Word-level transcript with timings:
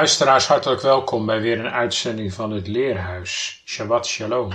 Luisteraars, 0.00 0.46
hartelijk 0.46 0.80
welkom 0.80 1.26
bij 1.26 1.40
weer 1.40 1.58
een 1.58 1.70
uitzending 1.70 2.34
van 2.34 2.50
het 2.50 2.68
Leerhuis. 2.68 3.62
Shabbat 3.66 4.06
Shalom. 4.06 4.52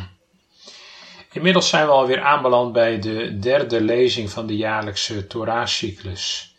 Inmiddels 1.32 1.70
zijn 1.70 1.86
we 1.86 1.92
alweer 1.92 2.22
aanbeland 2.22 2.74
bij 2.74 3.00
de 3.00 3.40
derde 3.40 3.82
lezing 3.82 4.30
van 4.30 4.48
de 4.48 4.56
jaarlijkse 4.56 5.28
Torah-cyclus. 5.28 6.56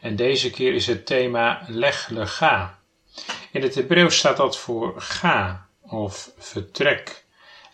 En 0.00 0.16
deze 0.16 0.50
keer 0.50 0.74
is 0.74 0.86
het 0.86 1.06
thema 1.06 1.62
Leg 1.66 2.08
Lega. 2.08 2.78
In 3.50 3.62
het 3.62 3.74
Hebreeuws 3.74 4.16
staat 4.16 4.36
dat 4.36 4.58
voor 4.58 4.94
ga 4.96 5.66
of 5.80 6.30
vertrek. 6.38 7.24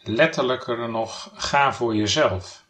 Letterlijker 0.03 0.89
nog, 0.89 1.31
ga 1.35 1.73
voor 1.73 1.95
jezelf. 1.95 2.63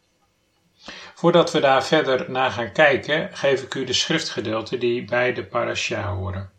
Voordat 1.15 1.53
we 1.53 1.61
daar 1.61 1.85
verder 1.85 2.31
naar 2.31 2.51
gaan 2.51 2.73
kijken, 2.73 3.31
geef 3.33 3.63
ik 3.63 3.75
u 3.75 3.85
de 3.85 3.93
schriftgedeelten 3.93 4.81
die 4.81 5.05
bij 5.05 5.33
de 5.33 5.45
parasha 5.45 6.13
horen. 6.15 6.56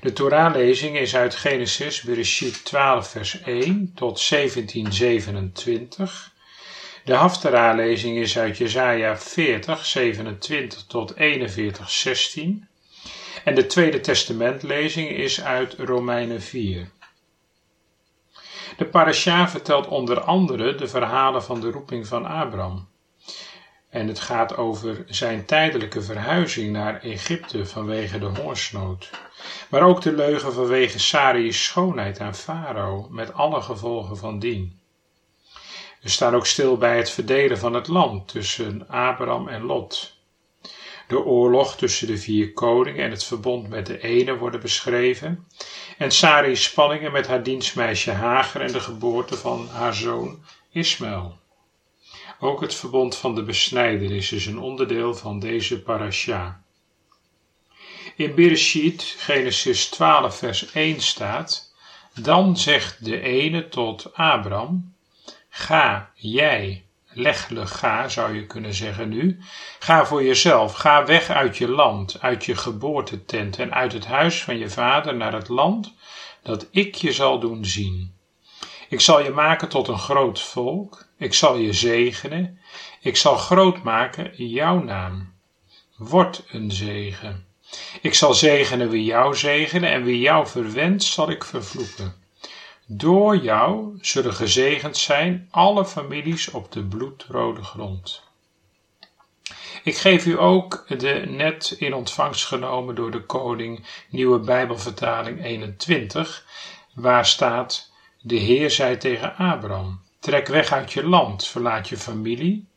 De 0.00 0.12
Torahlezing 0.12 0.98
is 0.98 1.16
uit 1.16 1.34
Genesis, 1.34 2.02
Bereshit 2.02 2.64
12 2.64 3.08
vers 3.08 3.40
1 3.40 3.92
tot 3.94 4.28
1727. 4.28 6.32
De 7.04 7.14
Haftarah-lezing 7.14 8.18
is 8.18 8.38
uit 8.38 8.58
Jesaja 8.58 9.16
40, 9.16 9.86
27 9.86 10.86
tot 10.86 11.16
41, 11.16 11.90
16. 11.90 12.68
En 13.44 13.54
de 13.54 13.66
Tweede 13.66 14.00
Testamentlezing 14.00 15.10
is 15.10 15.42
uit 15.42 15.74
Romeinen 15.78 16.42
4. 16.42 16.90
De 18.76 18.84
parasha 18.84 19.48
vertelt 19.48 19.86
onder 19.86 20.20
andere 20.20 20.74
de 20.74 20.88
verhalen 20.88 21.42
van 21.42 21.60
de 21.60 21.70
roeping 21.70 22.06
van 22.06 22.26
Abraham. 22.26 22.89
En 23.90 24.08
het 24.08 24.20
gaat 24.20 24.56
over 24.56 25.04
zijn 25.06 25.44
tijdelijke 25.44 26.02
verhuizing 26.02 26.72
naar 26.72 27.00
Egypte 27.00 27.66
vanwege 27.66 28.18
de 28.18 28.26
hongersnood. 28.26 29.10
Maar 29.70 29.82
ook 29.82 30.02
de 30.02 30.12
leugen 30.12 30.52
vanwege 30.52 30.98
Sari's 30.98 31.64
schoonheid 31.64 32.20
aan 32.20 32.34
Farao, 32.34 33.06
met 33.10 33.32
alle 33.32 33.62
gevolgen 33.62 34.16
van 34.16 34.38
dien. 34.38 34.80
We 36.00 36.08
staan 36.08 36.34
ook 36.34 36.46
stil 36.46 36.76
bij 36.76 36.96
het 36.96 37.10
verdelen 37.10 37.58
van 37.58 37.74
het 37.74 37.88
land 37.88 38.28
tussen 38.28 38.88
Abraham 38.88 39.48
en 39.48 39.62
Lot. 39.62 40.18
De 41.08 41.24
oorlog 41.24 41.76
tussen 41.76 42.06
de 42.06 42.18
vier 42.18 42.52
koningen 42.52 43.04
en 43.04 43.10
het 43.10 43.24
verbond 43.24 43.68
met 43.68 43.86
de 43.86 44.00
ene 44.00 44.36
worden 44.36 44.60
beschreven. 44.60 45.46
En 45.98 46.10
Sari's 46.10 46.64
spanningen 46.64 47.12
met 47.12 47.26
haar 47.26 47.42
dienstmeisje 47.42 48.10
Hager 48.10 48.60
en 48.60 48.72
de 48.72 48.80
geboorte 48.80 49.36
van 49.36 49.68
haar 49.68 49.94
zoon 49.94 50.44
Ismaël. 50.70 51.39
Ook 52.42 52.60
het 52.60 52.74
verbond 52.74 53.16
van 53.16 53.34
de 53.34 53.42
besnijdenis 53.42 54.32
is 54.32 54.46
een 54.46 54.58
onderdeel 54.58 55.14
van 55.14 55.38
deze 55.38 55.82
parasha. 55.82 56.62
In 58.16 58.34
Bereshit, 58.34 59.02
Genesis 59.18 59.86
12, 59.86 60.36
vers 60.36 60.72
1 60.72 61.00
staat: 61.00 61.74
Dan 62.14 62.56
zegt 62.56 63.04
de 63.04 63.20
ene 63.20 63.68
tot 63.68 64.14
Abram: 64.14 64.94
Ga 65.48 66.10
jij, 66.14 66.84
legle 67.12 67.66
ga, 67.66 68.08
zou 68.08 68.34
je 68.34 68.46
kunnen 68.46 68.74
zeggen 68.74 69.08
nu. 69.08 69.38
Ga 69.78 70.06
voor 70.06 70.24
jezelf, 70.24 70.72
ga 70.72 71.04
weg 71.04 71.30
uit 71.30 71.56
je 71.56 71.68
land, 71.68 72.20
uit 72.20 72.44
je 72.44 72.56
geboortetent 72.56 73.58
en 73.58 73.74
uit 73.74 73.92
het 73.92 74.06
huis 74.06 74.42
van 74.42 74.58
je 74.58 74.70
vader 74.70 75.16
naar 75.16 75.32
het 75.32 75.48
land 75.48 75.94
dat 76.42 76.66
ik 76.70 76.94
je 76.94 77.12
zal 77.12 77.38
doen 77.38 77.64
zien. 77.64 78.14
Ik 78.88 79.00
zal 79.00 79.22
je 79.22 79.30
maken 79.30 79.68
tot 79.68 79.88
een 79.88 79.98
groot 79.98 80.40
volk, 80.42 81.08
ik 81.20 81.34
zal 81.34 81.56
je 81.56 81.72
zegenen, 81.72 82.58
ik 83.00 83.16
zal 83.16 83.36
groot 83.36 83.82
maken 83.82 84.46
jouw 84.46 84.82
naam. 84.82 85.32
Word 85.96 86.44
een 86.48 86.72
zegen. 86.72 87.46
Ik 88.00 88.14
zal 88.14 88.34
zegenen 88.34 88.88
wie 88.88 89.04
jou 89.04 89.34
zegenen 89.34 89.90
en 89.90 90.04
wie 90.04 90.20
jou 90.20 90.46
verwenst 90.46 91.12
zal 91.12 91.30
ik 91.30 91.44
vervloeken. 91.44 92.14
Door 92.86 93.36
jou 93.36 93.98
zullen 94.00 94.34
gezegend 94.34 94.96
zijn 94.96 95.48
alle 95.50 95.86
families 95.86 96.50
op 96.50 96.72
de 96.72 96.84
bloedrode 96.84 97.62
grond. 97.62 98.22
Ik 99.82 99.96
geef 99.96 100.26
u 100.26 100.40
ook 100.40 100.84
de 100.88 101.24
net 101.28 101.76
in 101.78 101.94
ontvangst 101.94 102.46
genomen 102.46 102.94
door 102.94 103.10
de 103.10 103.22
koning 103.22 103.86
nieuwe 104.08 104.38
Bijbelvertaling 104.38 105.44
21, 105.44 106.46
waar 106.94 107.26
staat: 107.26 107.92
De 108.20 108.36
Heer 108.36 108.70
zei 108.70 108.96
tegen 108.96 109.36
Abraham: 109.36 110.00
Trek 110.20 110.46
weg 110.46 110.72
uit 110.72 110.92
je 110.92 111.04
land, 111.04 111.46
verlaat 111.46 111.88
je 111.88 111.96
familie, 111.96 112.68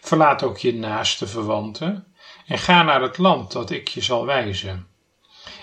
verlaat 0.00 0.42
ook 0.42 0.58
je 0.58 0.74
naaste 0.74 1.26
verwanten 1.26 2.06
en 2.46 2.58
ga 2.58 2.82
naar 2.82 3.02
het 3.02 3.18
land 3.18 3.52
dat 3.52 3.70
ik 3.70 3.88
je 3.88 4.00
zal 4.00 4.26
wijzen. 4.26 4.86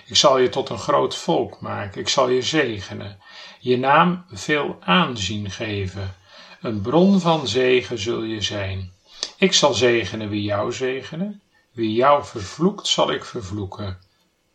Ik 0.06 0.16
zal 0.16 0.38
je 0.38 0.50
tot 0.50 0.70
een 0.70 0.78
groot 0.78 1.16
volk 1.16 1.62
maken, 1.62 2.02
ik 2.02 2.10
zal 2.10 2.30
je 2.30 2.42
zegenen, 2.42 3.20
je 3.60 3.78
naam 3.78 4.26
veel 4.32 4.78
aanzien 4.80 5.52
geven, 5.52 6.16
een 6.62 6.82
bron 6.82 7.20
van 7.20 7.48
zegen 7.48 8.00
zul 8.00 8.24
je 8.24 8.42
zijn. 8.42 8.92
Ik 9.38 9.54
zal 9.54 9.74
zegenen 9.74 10.30
wie 10.30 10.44
jou 10.44 10.74
zegenen, 10.74 11.42
wie 11.72 11.94
jou 11.94 12.26
vervloekt 12.26 12.88
zal 12.88 13.12
ik 13.12 13.26
vervloeken. 13.26 14.00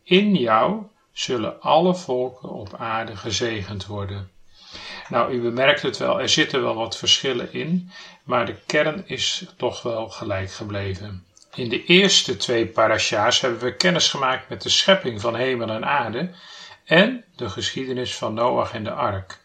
In 0.03 0.35
jou 0.35 0.83
zullen 1.11 1.61
alle 1.61 1.95
volken 1.95 2.49
op 2.49 2.75
aarde 2.75 3.15
gezegend 3.15 3.85
worden. 3.85 4.32
Nou, 5.09 5.33
u 5.33 5.41
bemerkt 5.41 5.81
het 5.81 5.97
wel, 5.97 6.21
er 6.21 6.29
zitten 6.29 6.61
wel 6.61 6.75
wat 6.75 6.97
verschillen 6.97 7.53
in, 7.53 7.91
maar 8.23 8.45
de 8.45 8.55
kern 8.65 9.03
is 9.07 9.45
toch 9.57 9.81
wel 9.81 10.09
gelijk 10.09 10.51
gebleven. 10.51 11.25
In 11.55 11.69
de 11.69 11.85
eerste 11.85 12.37
twee 12.37 12.67
parasha's 12.67 13.41
hebben 13.41 13.59
we 13.59 13.75
kennis 13.75 14.09
gemaakt 14.09 14.49
met 14.49 14.61
de 14.61 14.69
schepping 14.69 15.21
van 15.21 15.35
hemel 15.35 15.69
en 15.69 15.85
aarde 15.85 16.31
en 16.85 17.23
de 17.35 17.49
geschiedenis 17.49 18.15
van 18.15 18.33
Noach 18.33 18.73
en 18.73 18.83
de 18.83 18.91
ark. 18.91 19.39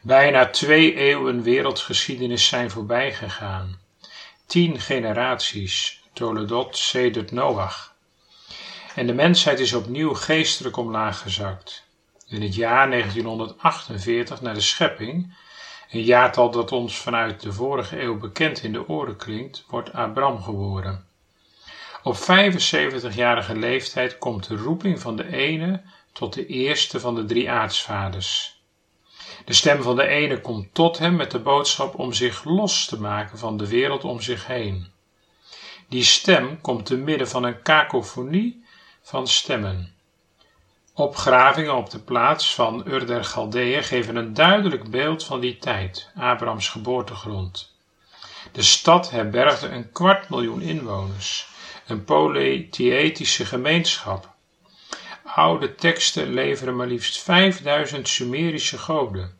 Bijna 0.00 0.50
twee 0.50 0.94
eeuwen 0.94 1.42
wereldgeschiedenis 1.42 2.46
zijn 2.46 2.70
voorbij 2.70 3.14
gegaan. 3.14 3.80
Tien 4.46 4.80
generaties, 4.80 6.02
Toledot 6.12 6.76
sedert 6.76 7.32
Noach. 7.32 7.94
En 8.94 9.06
de 9.06 9.14
mensheid 9.14 9.58
is 9.60 9.72
opnieuw 9.72 10.14
geestelijk 10.14 10.76
omlaag 10.76 11.18
gezakt. 11.20 11.84
In 12.32 12.42
het 12.42 12.54
jaar 12.54 12.90
1948 12.90 14.40
naar 14.40 14.54
de 14.54 14.60
schepping, 14.60 15.34
een 15.90 16.02
jaartal 16.02 16.50
dat 16.50 16.72
ons 16.72 16.96
vanuit 16.96 17.40
de 17.40 17.52
vorige 17.52 18.02
eeuw 18.02 18.18
bekend 18.18 18.62
in 18.62 18.72
de 18.72 18.88
oren 18.88 19.16
klinkt, 19.16 19.64
wordt 19.68 19.92
Abram 19.92 20.42
geboren. 20.42 21.06
Op 22.02 22.16
75-jarige 22.16 23.56
leeftijd 23.56 24.18
komt 24.18 24.48
de 24.48 24.56
roeping 24.56 25.00
van 25.00 25.16
de 25.16 25.32
ene 25.32 25.82
tot 26.12 26.32
de 26.34 26.46
eerste 26.46 27.00
van 27.00 27.14
de 27.14 27.24
drie 27.24 27.50
aartsvaders. 27.50 28.60
De 29.44 29.52
stem 29.52 29.82
van 29.82 29.96
de 29.96 30.06
ene 30.06 30.40
komt 30.40 30.74
tot 30.74 30.98
hem 30.98 31.16
met 31.16 31.30
de 31.30 31.38
boodschap 31.38 31.98
om 31.98 32.12
zich 32.12 32.44
los 32.44 32.86
te 32.86 33.00
maken 33.00 33.38
van 33.38 33.56
de 33.56 33.68
wereld 33.68 34.04
om 34.04 34.20
zich 34.20 34.46
heen. 34.46 34.86
Die 35.88 36.04
stem 36.04 36.60
komt 36.60 36.86
te 36.86 36.96
midden 36.96 37.28
van 37.28 37.44
een 37.44 37.62
kakofonie 37.62 38.64
van 39.02 39.26
stemmen. 39.26 39.94
Opgravingen 41.02 41.74
op 41.74 41.90
de 41.90 41.98
plaats 41.98 42.54
van 42.54 42.82
Ur 42.86 43.06
der 43.06 43.24
Galdeeën 43.24 43.82
geven 43.82 44.16
een 44.16 44.34
duidelijk 44.34 44.90
beeld 44.90 45.24
van 45.24 45.40
die 45.40 45.58
tijd, 45.58 46.10
Abrahams 46.16 46.68
geboortegrond. 46.68 47.74
De 48.52 48.62
stad 48.62 49.10
herbergde 49.10 49.68
een 49.68 49.92
kwart 49.92 50.28
miljoen 50.28 50.60
inwoners 50.60 51.48
een 51.86 52.04
polytheïsche 52.04 53.44
gemeenschap. 53.44 54.28
Oude 55.24 55.74
teksten 55.74 56.32
leveren 56.32 56.76
maar 56.76 56.86
liefst 56.86 57.22
5000 57.22 58.08
Sumerische 58.08 58.78
goden. 58.78 59.36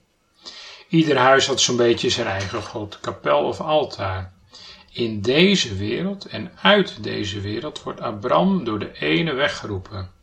Ieder 0.89 1.17
huis 1.17 1.47
had 1.47 1.61
zo'n 1.61 1.77
beetje 1.77 2.11
zijn 2.11 2.27
eigen 2.27 2.63
god, 2.63 3.01
kapel 3.01 3.45
of 3.45 3.61
altaar. 3.61 4.33
In 4.93 5.21
deze 5.21 5.75
wereld 5.75 6.27
en 6.27 6.53
uit 6.63 7.03
deze 7.03 7.41
wereld 7.41 7.83
wordt 7.83 8.01
Abram 8.01 8.65
door 8.65 8.79
de 8.79 8.93
ene 8.93 9.33
weggeroepen. 9.33 10.21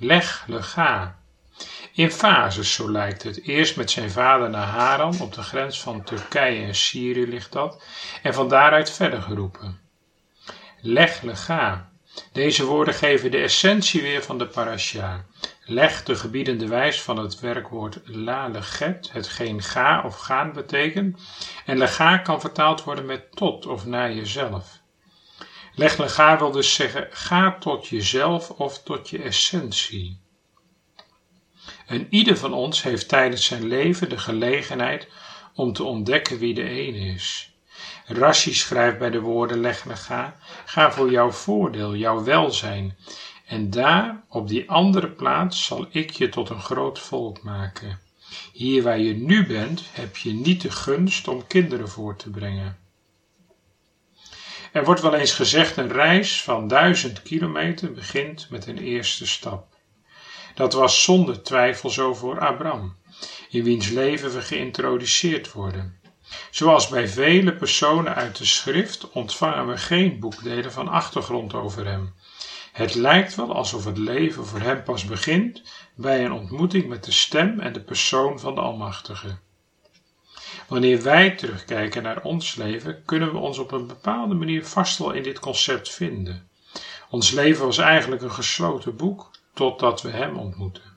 Leg, 0.00 0.44
lega. 0.46 1.18
In 1.92 2.10
fases, 2.10 2.72
zo 2.72 2.90
lijkt 2.90 3.22
het. 3.22 3.42
Eerst 3.42 3.76
met 3.76 3.90
zijn 3.90 4.10
vader 4.10 4.50
naar 4.50 4.66
Haran, 4.66 5.20
op 5.20 5.34
de 5.34 5.42
grens 5.42 5.80
van 5.80 6.04
Turkije 6.04 6.66
en 6.66 6.74
Syrië 6.74 7.26
ligt 7.26 7.52
dat, 7.52 7.82
en 8.22 8.34
van 8.34 8.48
daaruit 8.48 8.90
verder 8.90 9.22
geroepen. 9.22 9.80
Leg, 10.80 11.22
lega. 11.22 11.90
Deze 12.32 12.64
woorden 12.64 12.94
geven 12.94 13.30
de 13.30 13.38
essentie 13.38 14.02
weer 14.02 14.22
van 14.22 14.38
de 14.38 14.46
parasha. 14.46 15.24
Leg 15.64 16.02
de 16.02 16.14
gebiedende 16.14 16.68
wijs 16.68 17.02
van 17.02 17.18
het 17.18 17.40
werkwoord 17.40 18.00
la 18.04 18.48
leget, 18.48 19.12
hetgeen 19.12 19.62
ga 19.62 20.02
of 20.04 20.16
gaan 20.16 20.52
betekent. 20.52 21.20
En 21.64 21.78
lega 21.78 22.18
kan 22.18 22.40
vertaald 22.40 22.84
worden 22.84 23.06
met 23.06 23.36
tot 23.36 23.66
of 23.66 23.86
naar 23.86 24.12
jezelf. 24.12 24.77
Leg 25.78 25.98
lega 25.98 26.38
wil 26.38 26.50
dus 26.50 26.74
zeggen 26.74 27.06
ga 27.10 27.56
tot 27.58 27.86
jezelf 27.86 28.50
of 28.50 28.82
tot 28.82 29.10
je 29.10 29.22
essentie. 29.22 30.18
En 31.86 32.06
ieder 32.10 32.36
van 32.36 32.52
ons 32.52 32.82
heeft 32.82 33.08
tijdens 33.08 33.44
zijn 33.44 33.66
leven 33.66 34.08
de 34.08 34.18
gelegenheid 34.18 35.08
om 35.54 35.72
te 35.72 35.84
ontdekken 35.84 36.38
wie 36.38 36.54
de 36.54 36.68
ene 36.68 36.98
is. 36.98 37.52
Rashi 38.06 38.54
schrijft 38.54 38.98
bij 38.98 39.10
de 39.10 39.20
woorden 39.20 39.60
leg 39.60 39.84
lega, 39.84 40.36
ga 40.64 40.92
voor 40.92 41.10
jouw 41.10 41.30
voordeel, 41.30 41.96
jouw 41.96 42.24
welzijn. 42.24 42.96
En 43.46 43.70
daar, 43.70 44.24
op 44.28 44.48
die 44.48 44.70
andere 44.70 45.08
plaats, 45.08 45.64
zal 45.64 45.86
ik 45.90 46.10
je 46.10 46.28
tot 46.28 46.48
een 46.48 46.62
groot 46.62 46.98
volk 46.98 47.42
maken. 47.42 48.00
Hier 48.52 48.82
waar 48.82 48.98
je 48.98 49.14
nu 49.14 49.46
bent, 49.46 49.82
heb 49.92 50.16
je 50.16 50.32
niet 50.32 50.60
de 50.60 50.70
gunst 50.70 51.28
om 51.28 51.46
kinderen 51.46 51.88
voor 51.88 52.16
te 52.16 52.30
brengen. 52.30 52.87
Er 54.78 54.84
wordt 54.84 55.00
wel 55.00 55.14
eens 55.14 55.32
gezegd: 55.32 55.76
een 55.76 55.92
reis 55.92 56.42
van 56.42 56.68
duizend 56.68 57.22
kilometer 57.22 57.92
begint 57.92 58.46
met 58.50 58.66
een 58.66 58.78
eerste 58.78 59.26
stap. 59.26 59.66
Dat 60.54 60.72
was 60.72 61.02
zonder 61.02 61.42
twijfel 61.42 61.90
zo 61.90 62.14
voor 62.14 62.40
Abraham, 62.40 62.96
in 63.50 63.64
wiens 63.64 63.88
leven 63.88 64.32
we 64.32 64.40
geïntroduceerd 64.40 65.52
worden. 65.52 66.00
Zoals 66.50 66.88
bij 66.88 67.08
vele 67.08 67.54
personen 67.54 68.14
uit 68.14 68.36
de 68.36 68.44
schrift 68.44 69.10
ontvangen 69.10 69.66
we 69.66 69.76
geen 69.76 70.20
boekdelen 70.20 70.72
van 70.72 70.88
achtergrond 70.88 71.54
over 71.54 71.86
hem. 71.86 72.14
Het 72.72 72.94
lijkt 72.94 73.34
wel 73.34 73.54
alsof 73.54 73.84
het 73.84 73.98
leven 73.98 74.46
voor 74.46 74.60
hem 74.60 74.82
pas 74.82 75.04
begint 75.04 75.62
bij 75.94 76.24
een 76.24 76.32
ontmoeting 76.32 76.88
met 76.88 77.04
de 77.04 77.12
stem 77.12 77.60
en 77.60 77.72
de 77.72 77.82
persoon 77.82 78.38
van 78.38 78.54
de 78.54 78.60
Almachtige. 78.60 79.38
Wanneer 80.68 81.02
wij 81.02 81.30
terugkijken 81.30 82.02
naar 82.02 82.22
ons 82.22 82.54
leven, 82.54 83.02
kunnen 83.04 83.32
we 83.32 83.38
ons 83.38 83.58
op 83.58 83.72
een 83.72 83.86
bepaalde 83.86 84.34
manier 84.34 84.66
vast 84.66 84.98
wel 84.98 85.12
in 85.12 85.22
dit 85.22 85.38
concept 85.38 85.90
vinden. 85.90 86.48
Ons 87.10 87.30
leven 87.30 87.64
was 87.64 87.78
eigenlijk 87.78 88.22
een 88.22 88.32
gesloten 88.32 88.96
boek 88.96 89.30
totdat 89.54 90.02
we 90.02 90.10
Hem 90.10 90.36
ontmoeten. 90.36 90.96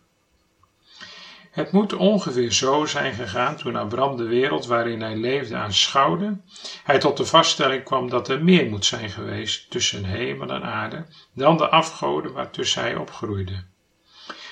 Het 1.52 1.72
moet 1.72 1.94
ongeveer 1.94 2.52
zo 2.52 2.86
zijn 2.86 3.14
gegaan 3.14 3.56
toen 3.56 3.76
Abraham 3.76 4.18
de 4.18 4.24
wereld 4.24 4.66
waarin 4.66 5.02
hij 5.02 5.16
leefde 5.16 5.56
aanschouwde, 5.56 6.38
hij 6.84 7.00
tot 7.00 7.18
de 7.18 7.26
vaststelling 7.26 7.84
kwam 7.84 8.10
dat 8.10 8.28
er 8.28 8.44
meer 8.44 8.66
moet 8.66 8.86
zijn 8.86 9.10
geweest 9.10 9.70
tussen 9.70 10.04
hemel 10.04 10.50
en 10.50 10.64
aarde 10.64 11.06
dan 11.34 11.58
de 11.58 11.70
afgoden 11.70 12.34
waartussen 12.34 12.82
hij 12.82 12.96
opgroeide. 12.96 13.64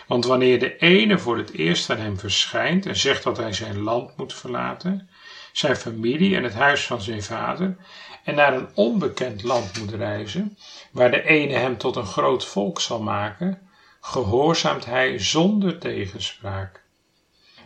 Want 0.09 0.25
wanneer 0.25 0.59
de 0.59 0.77
ene 0.77 1.17
voor 1.19 1.37
het 1.37 1.53
eerst 1.53 1.89
aan 1.89 1.97
hem 1.97 2.19
verschijnt 2.19 2.85
en 2.85 2.95
zegt 2.95 3.23
dat 3.23 3.37
hij 3.37 3.53
zijn 3.53 3.79
land 3.79 4.17
moet 4.17 4.33
verlaten, 4.33 5.09
zijn 5.51 5.75
familie 5.75 6.35
en 6.35 6.43
het 6.43 6.53
huis 6.53 6.85
van 6.85 7.01
zijn 7.01 7.23
vader, 7.23 7.77
en 8.23 8.35
naar 8.35 8.53
een 8.53 8.69
onbekend 8.73 9.43
land 9.43 9.79
moet 9.79 9.93
reizen, 9.93 10.57
waar 10.91 11.11
de 11.11 11.23
ene 11.23 11.53
hem 11.53 11.77
tot 11.77 11.95
een 11.95 12.05
groot 12.05 12.45
volk 12.45 12.81
zal 12.81 13.01
maken, 13.01 13.69
gehoorzaamt 14.01 14.85
hij 14.85 15.19
zonder 15.19 15.77
tegenspraak. 15.77 16.83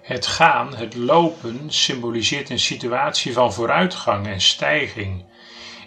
Het 0.02 0.26
gaan, 0.26 0.76
het 0.76 0.96
lopen, 0.96 1.72
symboliseert 1.72 2.50
een 2.50 2.60
situatie 2.60 3.34
van 3.34 3.54
vooruitgang 3.54 4.28
en 4.28 4.42
stijging, 4.42 5.26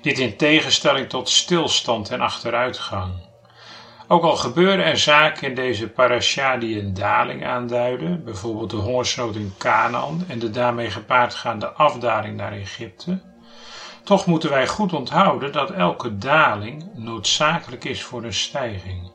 dit 0.03 0.19
in 0.19 0.37
tegenstelling 0.37 1.09
tot 1.09 1.29
stilstand 1.29 2.11
en 2.11 2.21
achteruitgang. 2.21 3.15
Ook 4.09 4.23
al 4.23 4.37
gebeuren 4.37 4.85
er 4.85 4.99
zaken 4.99 5.49
in 5.49 5.55
deze 5.55 5.89
parasha 5.89 6.57
die 6.57 6.81
een 6.81 6.95
daling 6.95 7.47
aanduiden, 7.47 8.25
bijvoorbeeld 8.25 8.71
de 8.71 8.77
hongersnood 8.77 9.35
in 9.35 9.55
Canaan 9.59 10.25
en 10.29 10.39
de 10.39 10.51
daarmee 10.51 10.91
gepaard 10.91 11.35
gaande 11.35 11.69
afdaling 11.69 12.37
naar 12.37 12.53
Egypte, 12.53 13.21
toch 14.05 14.27
moeten 14.27 14.51
wij 14.51 14.67
goed 14.67 14.93
onthouden 14.93 15.53
dat 15.53 15.71
elke 15.71 16.19
daling 16.19 16.91
noodzakelijk 16.95 17.85
is 17.85 18.03
voor 18.03 18.25
een 18.25 18.33
stijging, 18.33 19.13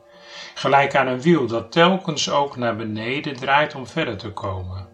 gelijk 0.53 0.95
aan 0.95 1.07
een 1.07 1.21
wiel 1.21 1.47
dat 1.47 1.71
telkens 1.71 2.29
ook 2.29 2.55
naar 2.55 2.75
beneden 2.75 3.35
draait 3.35 3.75
om 3.75 3.88
verder 3.88 4.17
te 4.17 4.31
komen. 4.31 4.88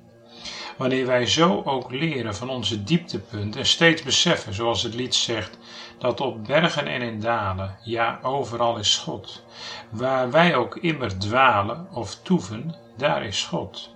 Wanneer 0.78 1.06
wij 1.06 1.26
zo 1.26 1.62
ook 1.66 1.92
leren 1.92 2.36
van 2.36 2.50
onze 2.50 2.84
dieptepunten 2.84 3.60
en 3.60 3.68
steeds 3.68 4.04
beseffen, 4.04 4.54
zoals 4.54 4.84
het 4.84 4.94
lied 4.94 5.16
zegt, 5.16 5.58
dat 5.98 6.22
op 6.22 6.46
bergen 6.46 6.88
en 6.88 7.02
in 7.02 7.20
dalen, 7.20 7.78
ja 7.84 8.20
overal 8.24 8.78
is 8.78 8.98
God. 8.98 9.44
Waar 9.90 10.32
wij 10.32 10.56
ook 10.56 10.76
immer 10.76 11.18
dwalen 11.20 11.88
of 11.92 12.16
toeven, 12.16 12.76
daar 12.98 13.24
is 13.26 13.44
God. 13.44 13.90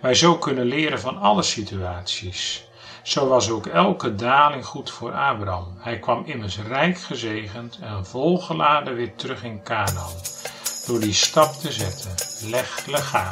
Wij 0.00 0.14
zo 0.14 0.36
kunnen 0.38 0.64
leren 0.64 1.00
van 1.00 1.18
alle 1.18 1.42
situaties. 1.42 2.64
Zo 3.02 3.28
was 3.28 3.50
ook 3.50 3.66
elke 3.66 4.14
daling 4.14 4.66
goed 4.66 4.90
voor 4.90 5.12
Abraham. 5.12 5.76
Hij 5.78 5.98
kwam 5.98 6.24
immers 6.24 6.58
rijk 6.58 6.98
gezegend 6.98 7.78
en 7.80 8.06
volgeladen 8.06 8.94
weer 8.94 9.14
terug 9.14 9.44
in 9.44 9.62
Canaan. 9.62 10.12
Door 10.86 11.00
die 11.00 11.12
stap 11.12 11.52
te 11.52 11.72
zetten, 11.72 12.14
leg 12.50 12.86
lega. 12.86 13.30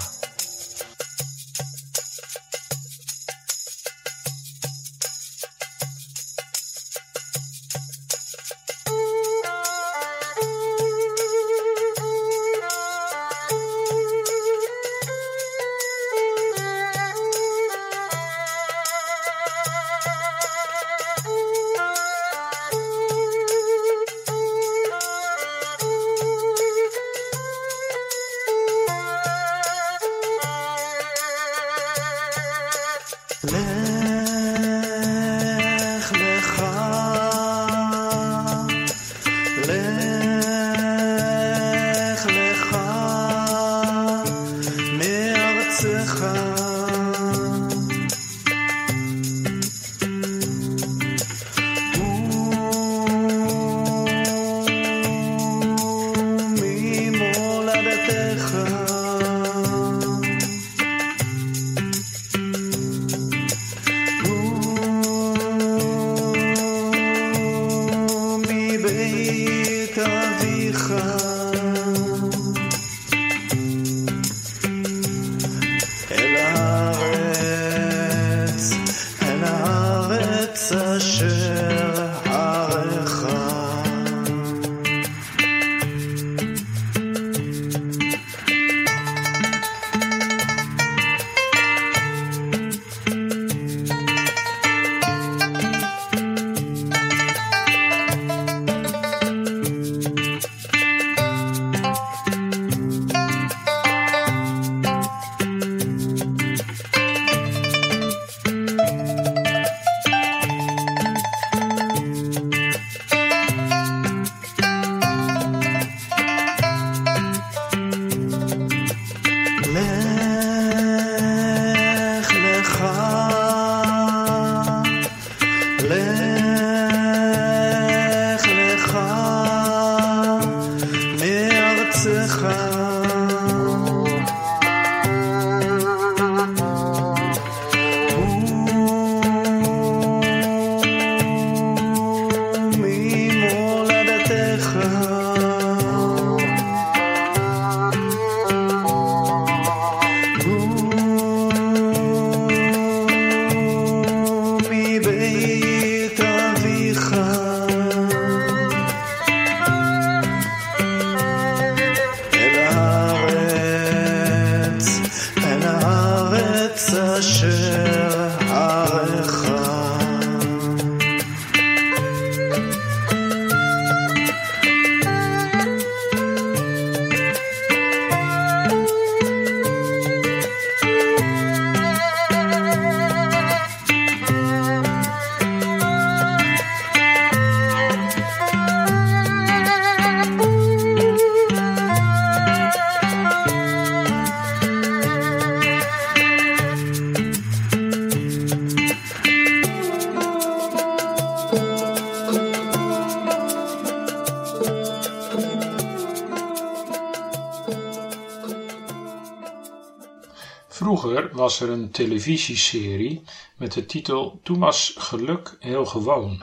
Was 211.60 211.68
er 211.68 211.74
een 211.74 211.90
televisieserie 211.90 213.22
met 213.56 213.72
de 213.72 213.86
titel 213.86 214.40
Toen 214.42 214.58
was 214.58 214.94
geluk 214.98 215.56
heel 215.58 215.86
gewoon. 215.86 216.42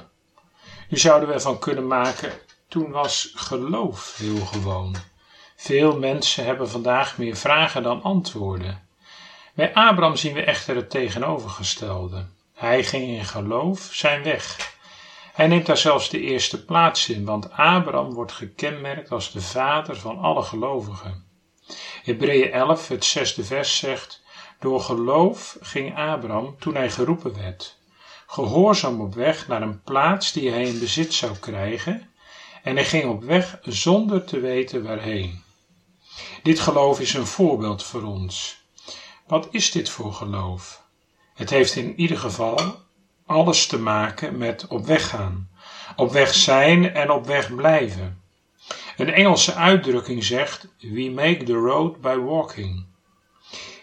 Nu 0.89 0.97
zouden 0.97 1.27
we 1.27 1.33
ervan 1.33 1.59
kunnen 1.59 1.87
maken 1.87 2.31
Toen 2.67 2.91
was 2.91 3.31
geloof 3.35 4.17
heel 4.17 4.45
gewoon. 4.45 4.95
Veel 5.55 5.99
mensen 5.99 6.45
hebben 6.45 6.69
vandaag 6.69 7.17
meer 7.17 7.35
vragen 7.35 7.83
dan 7.83 8.01
antwoorden. 8.01 8.87
Bij 9.53 9.73
Abraham 9.73 10.15
zien 10.15 10.33
we 10.33 10.43
echter 10.43 10.75
het 10.75 10.89
tegenovergestelde. 10.89 12.25
Hij 12.53 12.83
ging 12.83 13.07
in 13.07 13.25
geloof 13.25 13.89
zijn 13.91 14.23
weg. 14.23 14.75
Hij 15.33 15.47
neemt 15.47 15.65
daar 15.65 15.77
zelfs 15.77 16.09
de 16.09 16.19
eerste 16.19 16.65
plaats 16.65 17.09
in, 17.09 17.25
want 17.25 17.51
Abraham 17.51 18.13
wordt 18.13 18.31
gekenmerkt 18.31 19.11
als 19.11 19.31
de 19.31 19.41
vader 19.41 19.95
van 19.95 20.19
alle 20.19 20.43
gelovigen. 20.43 21.25
Hebreeën 22.03 22.51
11, 22.51 22.87
het 22.87 23.05
zesde 23.05 23.43
vers 23.43 23.77
zegt: 23.77 24.25
Door 24.59 24.81
geloof 24.81 25.57
ging 25.61 25.97
Abraham 25.97 26.55
toen 26.59 26.75
hij 26.75 26.89
geroepen 26.89 27.35
werd, 27.35 27.77
gehoorzaam 28.27 29.01
op 29.01 29.13
weg 29.15 29.47
naar 29.47 29.61
een 29.61 29.81
plaats 29.83 30.31
die 30.31 30.51
hij 30.51 30.63
in 30.63 30.79
bezit 30.79 31.13
zou 31.13 31.37
krijgen, 31.37 32.09
en 32.63 32.75
hij 32.75 32.85
ging 32.85 33.09
op 33.09 33.23
weg 33.23 33.59
zonder 33.61 34.23
te 34.23 34.39
weten 34.39 34.83
waarheen. 34.83 35.43
Dit 36.43 36.59
geloof 36.59 36.99
is 36.99 37.13
een 37.13 37.27
voorbeeld 37.27 37.83
voor 37.83 38.03
ons. 38.03 38.61
Wat 39.27 39.47
is 39.51 39.71
dit 39.71 39.89
voor 39.89 40.13
geloof? 40.13 40.83
Het 41.33 41.49
heeft 41.49 41.75
in 41.75 41.99
ieder 41.99 42.17
geval 42.17 42.75
alles 43.25 43.67
te 43.67 43.79
maken 43.79 44.37
met 44.37 44.67
op 44.67 44.85
weg 44.85 45.09
gaan, 45.09 45.49
op 45.95 46.11
weg 46.11 46.33
zijn 46.33 46.93
en 46.93 47.11
op 47.11 47.25
weg 47.25 47.55
blijven. 47.55 48.21
Een 48.97 49.13
Engelse 49.13 49.53
uitdrukking 49.53 50.23
zegt: 50.23 50.67
We 50.79 51.11
make 51.15 51.43
the 51.43 51.53
road 51.53 52.01
by 52.01 52.15
walking. 52.15 52.85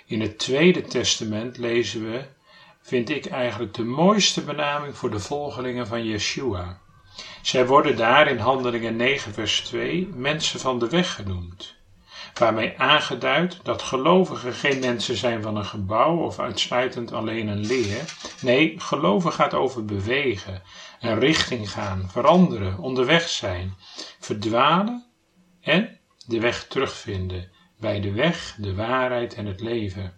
In 0.06 0.20
het 0.20 0.38
Tweede 0.38 0.82
Testament 0.82 1.58
lezen 1.58 2.10
we, 2.10 2.24
vind 2.80 3.10
ik 3.10 3.26
eigenlijk 3.26 3.74
de 3.74 3.84
mooiste 3.84 4.44
benaming 4.44 4.96
voor 4.96 5.10
de 5.10 5.18
volgelingen 5.18 5.86
van 5.86 6.04
Yeshua. 6.04 6.80
Zij 7.42 7.66
worden 7.66 7.96
daar 7.96 8.28
in 8.28 8.38
Handelingen 8.38 8.96
9, 8.96 9.34
vers 9.34 9.60
2 9.60 10.08
mensen 10.14 10.60
van 10.60 10.78
de 10.78 10.88
weg 10.88 11.14
genoemd, 11.14 11.74
waarmee 12.34 12.78
aangeduid 12.78 13.60
dat 13.62 13.82
gelovigen 13.82 14.52
geen 14.52 14.80
mensen 14.80 15.16
zijn 15.16 15.42
van 15.42 15.56
een 15.56 15.64
gebouw 15.64 16.16
of 16.16 16.38
uitsluitend 16.38 17.12
alleen 17.12 17.48
een 17.48 17.66
leer. 17.66 18.14
Nee, 18.40 18.74
geloven 18.80 19.32
gaat 19.32 19.54
over 19.54 19.84
bewegen, 19.84 20.62
een 21.00 21.18
richting 21.18 21.70
gaan, 21.70 22.08
veranderen, 22.10 22.78
onderweg 22.78 23.28
zijn, 23.28 23.74
verdwalen 24.20 25.04
en 25.60 25.98
de 26.26 26.40
weg 26.40 26.66
terugvinden 26.66 27.52
bij 27.76 28.00
de 28.00 28.12
weg, 28.12 28.56
de 28.58 28.74
waarheid 28.74 29.34
en 29.34 29.46
het 29.46 29.60
leven. 29.60 30.14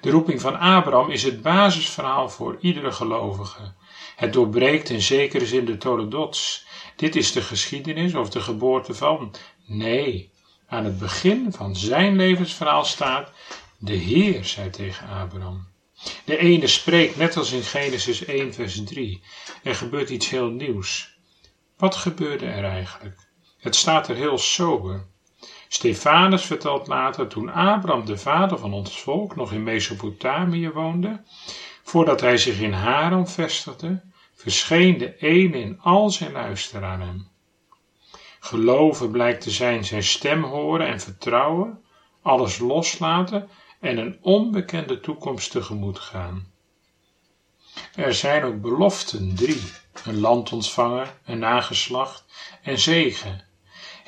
De 0.00 0.10
roeping 0.10 0.40
van 0.40 0.58
Abraham 0.58 1.10
is 1.10 1.22
het 1.22 1.42
basisverhaal 1.42 2.28
voor 2.28 2.58
iedere 2.60 2.92
gelovige. 2.92 3.72
Het 4.16 4.32
doorbreekt 4.32 4.90
in 4.90 5.02
zekere 5.02 5.46
zin 5.46 5.64
de 5.64 5.76
Toledots. 5.76 6.66
Dit 6.96 7.16
is 7.16 7.32
de 7.32 7.42
geschiedenis 7.42 8.14
of 8.14 8.30
de 8.30 8.40
geboorte 8.40 8.94
van. 8.94 9.34
Nee, 9.66 10.30
aan 10.66 10.84
het 10.84 10.98
begin 10.98 11.52
van 11.52 11.76
zijn 11.76 12.16
levensverhaal 12.16 12.84
staat: 12.84 13.32
De 13.78 13.94
Heer 13.94 14.44
zei 14.44 14.70
tegen 14.70 15.08
Abraham. 15.08 15.68
De 16.24 16.36
ene 16.36 16.66
spreekt 16.66 17.16
net 17.16 17.36
als 17.36 17.52
in 17.52 17.62
Genesis 17.62 18.24
1, 18.24 18.54
vers 18.54 18.84
3. 18.84 19.22
Er 19.62 19.74
gebeurt 19.74 20.10
iets 20.10 20.28
heel 20.30 20.48
nieuws. 20.48 21.16
Wat 21.76 21.94
gebeurde 21.94 22.46
er 22.46 22.64
eigenlijk? 22.64 23.26
Het 23.58 23.76
staat 23.76 24.08
er 24.08 24.16
heel 24.16 24.38
sober. 24.38 25.06
Stefanus 25.68 26.44
vertelt 26.44 26.86
later 26.86 27.26
toen 27.28 27.52
Abraham, 27.52 28.04
de 28.04 28.18
vader 28.18 28.58
van 28.58 28.72
ons 28.72 29.02
volk, 29.02 29.36
nog 29.36 29.52
in 29.52 29.62
Mesopotamië 29.62 30.70
woonde, 30.70 31.22
voordat 31.82 32.20
hij 32.20 32.36
zich 32.36 32.60
in 32.60 32.72
Haran 32.72 33.28
vestigde, 33.28 34.02
verscheen 34.34 34.98
de 34.98 35.14
een 35.18 35.54
in 35.54 35.80
al 35.80 36.10
zijn 36.10 36.32
luister 36.32 36.84
aan 36.84 37.00
hem. 37.00 37.28
Geloven 38.40 39.10
blijkt 39.10 39.42
te 39.42 39.50
zijn 39.50 39.84
zijn 39.84 40.02
stem 40.02 40.42
horen 40.42 40.86
en 40.86 41.00
vertrouwen, 41.00 41.82
alles 42.22 42.58
loslaten 42.58 43.48
en 43.80 43.98
een 43.98 44.18
onbekende 44.20 45.00
toekomst 45.00 45.50
tegemoet 45.50 45.98
gaan. 45.98 46.52
Er 47.94 48.14
zijn 48.14 48.44
ook 48.44 48.60
beloften, 48.60 49.34
drie: 49.34 49.62
een 50.04 50.20
land 50.20 50.52
ontvangen, 50.52 51.08
een 51.24 51.38
nageslacht 51.38 52.24
en 52.62 52.78
zegen. 52.78 53.47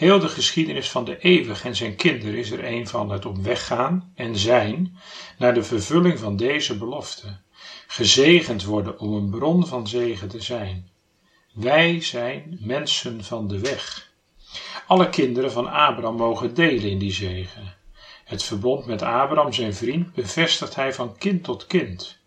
Heel 0.00 0.19
de 0.19 0.28
geschiedenis 0.28 0.90
van 0.90 1.04
de 1.04 1.19
eeuwig 1.19 1.64
en 1.64 1.76
zijn 1.76 1.97
kinderen 1.97 2.38
is 2.38 2.50
er 2.50 2.64
een 2.64 2.87
van 2.88 3.11
het 3.11 3.26
op 3.26 3.37
weg 3.37 3.66
gaan 3.66 4.12
en 4.14 4.37
zijn 4.37 4.97
naar 5.38 5.54
de 5.54 5.62
vervulling 5.62 6.19
van 6.19 6.37
deze 6.37 6.78
belofte. 6.78 7.40
Gezegend 7.87 8.64
worden 8.64 8.99
om 8.99 9.12
een 9.12 9.30
bron 9.30 9.66
van 9.66 9.88
zegen 9.88 10.28
te 10.28 10.40
zijn. 10.40 10.90
Wij 11.52 12.00
zijn 12.00 12.59
mensen 12.61 13.25
van 13.25 13.49
de 13.49 13.59
weg. 13.59 14.12
Alle 14.87 15.09
kinderen 15.09 15.52
van 15.52 15.66
Abraham 15.66 16.16
mogen 16.16 16.54
delen 16.54 16.90
in 16.90 16.99
die 16.99 17.12
zegen. 17.12 17.76
Het 18.25 18.42
verbond 18.42 18.87
met 18.87 19.02
Abraham, 19.02 19.52
zijn 19.52 19.75
vriend, 19.75 20.12
bevestigt 20.12 20.75
hij 20.75 20.95
van 20.95 21.16
kind 21.16 21.45
tot 21.45 21.66
kind. 21.66 22.19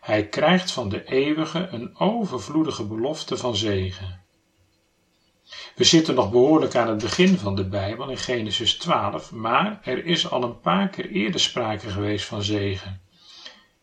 Hij 0.00 0.26
krijgt 0.26 0.70
van 0.70 0.88
de 0.88 1.04
eeuwige 1.04 1.68
een 1.70 1.98
overvloedige 1.98 2.84
belofte 2.84 3.36
van 3.36 3.56
zegen. 3.56 4.25
We 5.74 5.84
zitten 5.84 6.14
nog 6.14 6.30
behoorlijk 6.30 6.74
aan 6.74 6.88
het 6.88 6.98
begin 6.98 7.38
van 7.38 7.54
de 7.54 7.64
Bijbel 7.64 8.08
in 8.08 8.18
Genesis 8.18 8.74
12, 8.74 9.32
maar 9.32 9.80
er 9.82 10.04
is 10.04 10.30
al 10.30 10.42
een 10.42 10.60
paar 10.60 10.88
keer 10.88 11.08
eerder 11.10 11.40
sprake 11.40 11.90
geweest 11.90 12.24
van 12.24 12.42
zegen. 12.42 13.00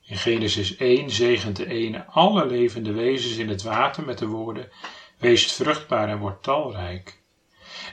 In 0.05 0.17
Genesis 0.17 0.75
1 0.75 1.09
zegent 1.09 1.55
de 1.55 1.67
ene 1.67 2.05
alle 2.05 2.45
levende 2.45 2.91
wezens 2.91 3.37
in 3.37 3.49
het 3.49 3.63
water 3.63 4.03
met 4.03 4.17
de 4.17 4.25
woorden: 4.25 4.69
Wees 5.17 5.53
vruchtbaar 5.53 6.09
en 6.09 6.19
word 6.19 6.43
talrijk. 6.43 7.21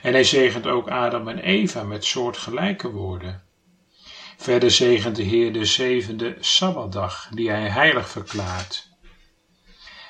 En 0.01 0.13
hij 0.13 0.23
zegent 0.23 0.67
ook 0.67 0.89
Adam 0.89 1.27
en 1.27 1.39
Eva 1.39 1.83
met 1.83 2.05
soortgelijke 2.05 2.91
woorden. 2.91 3.43
Verder 4.37 4.71
zegent 4.71 5.15
de 5.15 5.23
Heer 5.23 5.53
de 5.53 5.65
zevende 5.65 6.35
Sabbatdag, 6.39 7.29
die 7.33 7.49
hij 7.49 7.69
heilig 7.69 8.09
verklaart. 8.09 8.90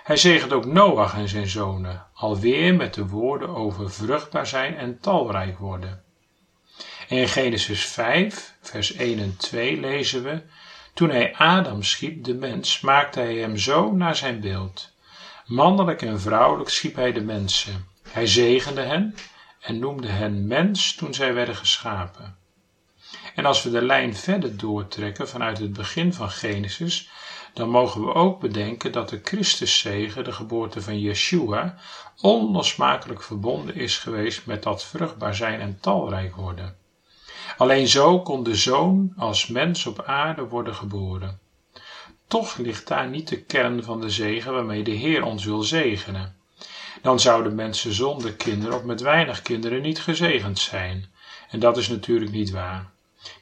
Hij 0.04 0.18
zegent 0.18 0.54
ook 0.54 0.66
Noach 0.66 1.14
en 1.14 1.28
zijn 1.28 1.48
zonen, 1.48 2.06
alweer 2.14 2.76
met 2.76 2.94
de 2.94 3.08
woorden 3.08 3.50
over 3.50 3.92
vruchtbaar 3.92 4.48
zijn 4.48 4.78
en 4.78 5.00
talrijk 5.00 5.58
worden. 5.58 6.04
En 7.08 7.18
in 7.18 7.28
Genesis 7.28 7.86
5, 7.86 8.54
vers 8.62 8.94
1 8.94 9.20
en 9.20 9.38
2 9.38 9.80
lezen 9.80 10.24
we: 10.24 10.42
Toen 10.94 11.10
hij 11.10 11.36
Adam 11.36 11.84
schiep, 11.84 12.24
de 12.24 12.34
mens, 12.34 12.80
maakte 12.80 13.20
hij 13.20 13.36
hem 13.36 13.58
zo 13.58 13.92
naar 13.92 14.16
zijn 14.16 14.40
beeld. 14.40 14.92
Mannelijk 15.46 16.02
en 16.02 16.20
vrouwelijk 16.22 16.70
schiep 16.70 16.96
hij 16.96 17.12
de 17.12 17.22
mensen. 17.22 17.88
Hij 18.10 18.28
zegende 18.28 18.82
hen 18.82 19.16
en 19.62 19.80
noemde 19.80 20.08
hen 20.08 20.48
mens 20.48 20.96
toen 20.96 21.14
zij 21.14 21.34
werden 21.34 21.56
geschapen. 21.56 22.38
En 23.36 23.46
als 23.46 23.64
we 23.64 23.70
de 23.70 23.82
lijn 23.82 24.16
verder 24.16 24.58
doortrekken 24.58 25.28
vanuit 25.28 25.58
het 25.58 25.74
begin 25.74 26.14
van 26.14 26.30
Genesis, 26.30 27.10
dan 27.54 27.70
mogen 27.70 28.06
we 28.06 28.14
ook 28.14 28.40
bedenken 28.40 28.92
dat 28.92 29.10
de 29.10 29.20
Christuszegen, 29.24 30.24
de 30.24 30.32
geboorte 30.32 30.82
van 30.82 31.00
Yeshua, 31.00 31.78
onlosmakelijk 32.22 33.24
verbonden 33.24 33.76
is 33.76 33.98
geweest 33.98 34.46
met 34.46 34.64
dat 34.64 34.84
vruchtbaar 34.84 35.36
zijn 35.36 35.60
en 35.60 35.78
talrijk 35.82 36.36
worden. 36.36 36.76
Alleen 37.58 37.88
zo 37.88 38.22
kon 38.22 38.44
de 38.44 38.56
zoon 38.56 39.14
als 39.18 39.48
mens 39.48 39.86
op 39.86 40.02
aarde 40.02 40.48
worden 40.48 40.76
geboren. 40.76 41.40
Toch 42.28 42.58
ligt 42.58 42.88
daar 42.88 43.08
niet 43.08 43.28
de 43.28 43.42
kern 43.42 43.84
van 43.84 44.02
de 44.02 44.10
zegen 44.10 44.54
waarmee 44.54 44.84
de 44.84 44.92
Heer 44.92 45.24
ons 45.24 45.46
wil 45.46 45.62
zegenen. 45.62 46.36
Dan 47.02 47.20
zouden 47.20 47.56
mensen 47.56 47.94
zonder 47.94 48.34
kinderen 48.34 48.76
of 48.78 48.84
met 48.84 49.02
weinig 49.02 49.42
kinderen 49.42 49.82
niet 49.82 50.00
gezegend 50.00 50.60
zijn. 50.60 51.06
En 51.50 51.60
dat 51.60 51.78
is 51.78 51.88
natuurlijk 51.88 52.32
niet 52.32 52.52
waar. 52.52 52.92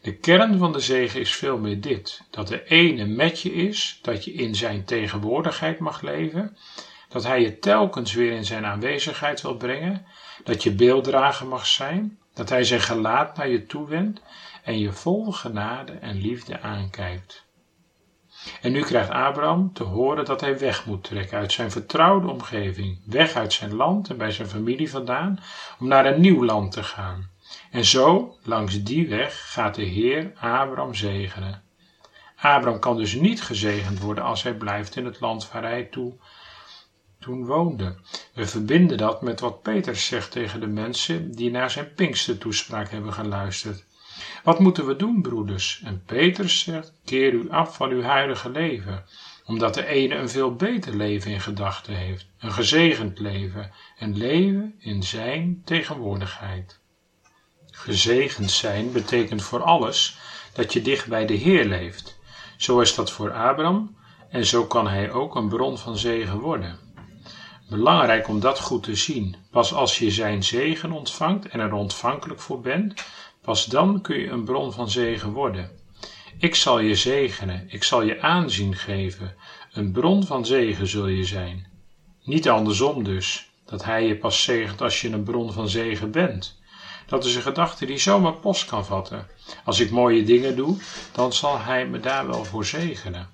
De 0.01 0.13
kern 0.13 0.57
van 0.57 0.71
de 0.71 0.79
zegen 0.79 1.19
is 1.19 1.35
veel 1.35 1.57
meer 1.57 1.81
dit: 1.81 2.21
dat 2.29 2.47
de 2.47 2.63
ene 2.63 3.05
met 3.05 3.41
je 3.41 3.53
is, 3.53 3.99
dat 4.01 4.23
je 4.23 4.33
in 4.33 4.55
zijn 4.55 4.83
tegenwoordigheid 4.83 5.79
mag 5.79 6.01
leven, 6.01 6.57
dat 7.09 7.23
hij 7.23 7.41
je 7.41 7.59
telkens 7.59 8.13
weer 8.13 8.31
in 8.31 8.45
zijn 8.45 8.65
aanwezigheid 8.65 9.41
wil 9.41 9.55
brengen, 9.57 10.05
dat 10.43 10.63
je 10.63 10.71
beelddrager 10.71 11.47
mag 11.47 11.65
zijn, 11.65 12.19
dat 12.33 12.49
hij 12.49 12.63
zijn 12.63 12.81
gelaat 12.81 13.37
naar 13.37 13.49
je 13.49 13.65
toewendt 13.65 14.21
en 14.63 14.79
je 14.79 14.91
vol 14.91 15.31
genade 15.31 15.91
en 15.91 16.21
liefde 16.21 16.61
aankijkt. 16.61 17.47
En 18.61 18.71
nu 18.71 18.81
krijgt 18.81 19.09
Abraham 19.09 19.73
te 19.73 19.83
horen 19.83 20.25
dat 20.25 20.41
hij 20.41 20.59
weg 20.59 20.85
moet 20.85 21.03
trekken 21.03 21.37
uit 21.37 21.51
zijn 21.51 21.71
vertrouwde 21.71 22.27
omgeving, 22.27 22.99
weg 23.05 23.35
uit 23.35 23.53
zijn 23.53 23.73
land 23.73 24.09
en 24.09 24.17
bij 24.17 24.31
zijn 24.31 24.47
familie 24.47 24.89
vandaan, 24.89 25.39
om 25.79 25.87
naar 25.87 26.05
een 26.05 26.21
nieuw 26.21 26.45
land 26.45 26.71
te 26.71 26.83
gaan. 26.83 27.28
En 27.71 27.85
zo, 27.85 28.35
langs 28.43 28.83
die 28.83 29.07
weg, 29.07 29.51
gaat 29.51 29.75
de 29.75 29.83
Heer 29.83 30.31
Abraham 30.35 30.93
zegenen. 30.93 31.63
Abraham 32.35 32.79
kan 32.79 32.97
dus 32.97 33.13
niet 33.13 33.41
gezegend 33.41 33.99
worden 33.99 34.23
als 34.23 34.43
hij 34.43 34.53
blijft 34.53 34.95
in 34.95 35.05
het 35.05 35.19
land 35.19 35.51
waar 35.51 35.63
hij 35.63 35.83
toe, 35.83 36.13
toen 37.19 37.45
woonde. 37.45 37.95
We 38.33 38.47
verbinden 38.47 38.97
dat 38.97 39.21
met 39.21 39.39
wat 39.39 39.61
Petrus 39.61 40.05
zegt 40.05 40.31
tegen 40.31 40.59
de 40.59 40.67
mensen 40.67 41.31
die 41.31 41.51
naar 41.51 41.71
zijn 41.71 41.93
Pinkstertoespraak 41.93 42.89
hebben 42.89 43.13
geluisterd. 43.13 43.85
Wat 44.43 44.59
moeten 44.59 44.85
we 44.85 44.95
doen, 44.95 45.21
broeders? 45.21 45.81
En 45.85 46.03
Petrus 46.05 46.59
zegt: 46.59 46.93
Keer 47.05 47.33
u 47.33 47.49
af 47.49 47.75
van 47.75 47.89
uw 47.89 48.01
huidige 48.01 48.49
leven, 48.49 49.05
omdat 49.45 49.73
de 49.73 49.85
ene 49.85 50.15
een 50.15 50.29
veel 50.29 50.55
beter 50.55 50.95
leven 50.95 51.31
in 51.31 51.41
gedachten 51.41 51.93
heeft, 51.93 52.27
een 52.39 52.51
gezegend 52.51 53.19
leven, 53.19 53.71
een 53.99 54.17
leven 54.17 54.75
in 54.79 55.03
zijn 55.03 55.61
tegenwoordigheid. 55.65 56.78
Gezegend 57.79 58.51
zijn 58.51 58.91
betekent 58.91 59.41
voor 59.41 59.63
alles 59.63 60.17
dat 60.53 60.73
je 60.73 60.81
dicht 60.81 61.07
bij 61.07 61.25
de 61.25 61.33
Heer 61.33 61.65
leeft. 61.65 62.17
Zo 62.57 62.79
is 62.79 62.95
dat 62.95 63.11
voor 63.11 63.33
Abraham 63.33 63.95
en 64.29 64.45
zo 64.45 64.65
kan 64.65 64.87
hij 64.87 65.11
ook 65.11 65.35
een 65.35 65.47
bron 65.47 65.77
van 65.77 65.97
zegen 65.97 66.39
worden. 66.39 66.79
Belangrijk 67.69 68.27
om 68.27 68.39
dat 68.39 68.59
goed 68.59 68.83
te 68.83 68.95
zien. 68.95 69.35
Pas 69.51 69.73
als 69.73 69.97
je 69.97 70.11
zijn 70.11 70.43
zegen 70.43 70.91
ontvangt 70.91 71.47
en 71.47 71.59
er 71.59 71.73
ontvankelijk 71.73 72.39
voor 72.39 72.61
bent, 72.61 73.05
pas 73.41 73.65
dan 73.65 74.01
kun 74.01 74.19
je 74.19 74.29
een 74.29 74.43
bron 74.43 74.73
van 74.73 74.89
zegen 74.89 75.31
worden. 75.31 75.71
Ik 76.37 76.55
zal 76.55 76.79
je 76.79 76.95
zegenen, 76.95 77.65
ik 77.67 77.83
zal 77.83 78.01
je 78.01 78.21
aanzien 78.21 78.75
geven, 78.75 79.35
een 79.71 79.91
bron 79.91 80.25
van 80.25 80.45
zegen 80.45 80.87
zul 80.87 81.07
je 81.07 81.25
zijn. 81.25 81.67
Niet 82.23 82.49
andersom 82.49 83.03
dus, 83.03 83.49
dat 83.65 83.83
hij 83.83 84.07
je 84.07 84.17
pas 84.17 84.43
zegent 84.43 84.81
als 84.81 85.01
je 85.01 85.09
een 85.09 85.23
bron 85.23 85.53
van 85.53 85.69
zegen 85.69 86.11
bent. 86.11 86.58
Dat 87.09 87.25
is 87.25 87.35
een 87.35 87.41
gedachte 87.41 87.85
die 87.85 87.97
zomaar 87.97 88.33
post 88.33 88.65
kan 88.65 88.85
vatten. 88.85 89.27
Als 89.65 89.79
ik 89.79 89.91
mooie 89.91 90.23
dingen 90.23 90.55
doe, 90.55 90.77
dan 91.11 91.33
zal 91.33 91.59
hij 91.59 91.87
me 91.87 91.99
daar 91.99 92.27
wel 92.27 92.45
voor 92.45 92.65
zegenen. 92.65 93.29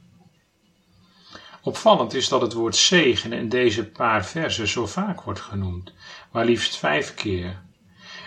Opvallend 1.61 2.13
is 2.13 2.27
dat 2.27 2.41
het 2.41 2.53
woord 2.53 2.75
zegen 2.75 3.33
in 3.33 3.49
deze 3.49 3.85
paar 3.85 4.25
versen 4.25 4.67
zo 4.67 4.85
vaak 4.85 5.21
wordt 5.21 5.39
genoemd, 5.39 5.93
maar 6.31 6.45
liefst 6.45 6.77
vijf 6.77 7.13
keer. 7.13 7.61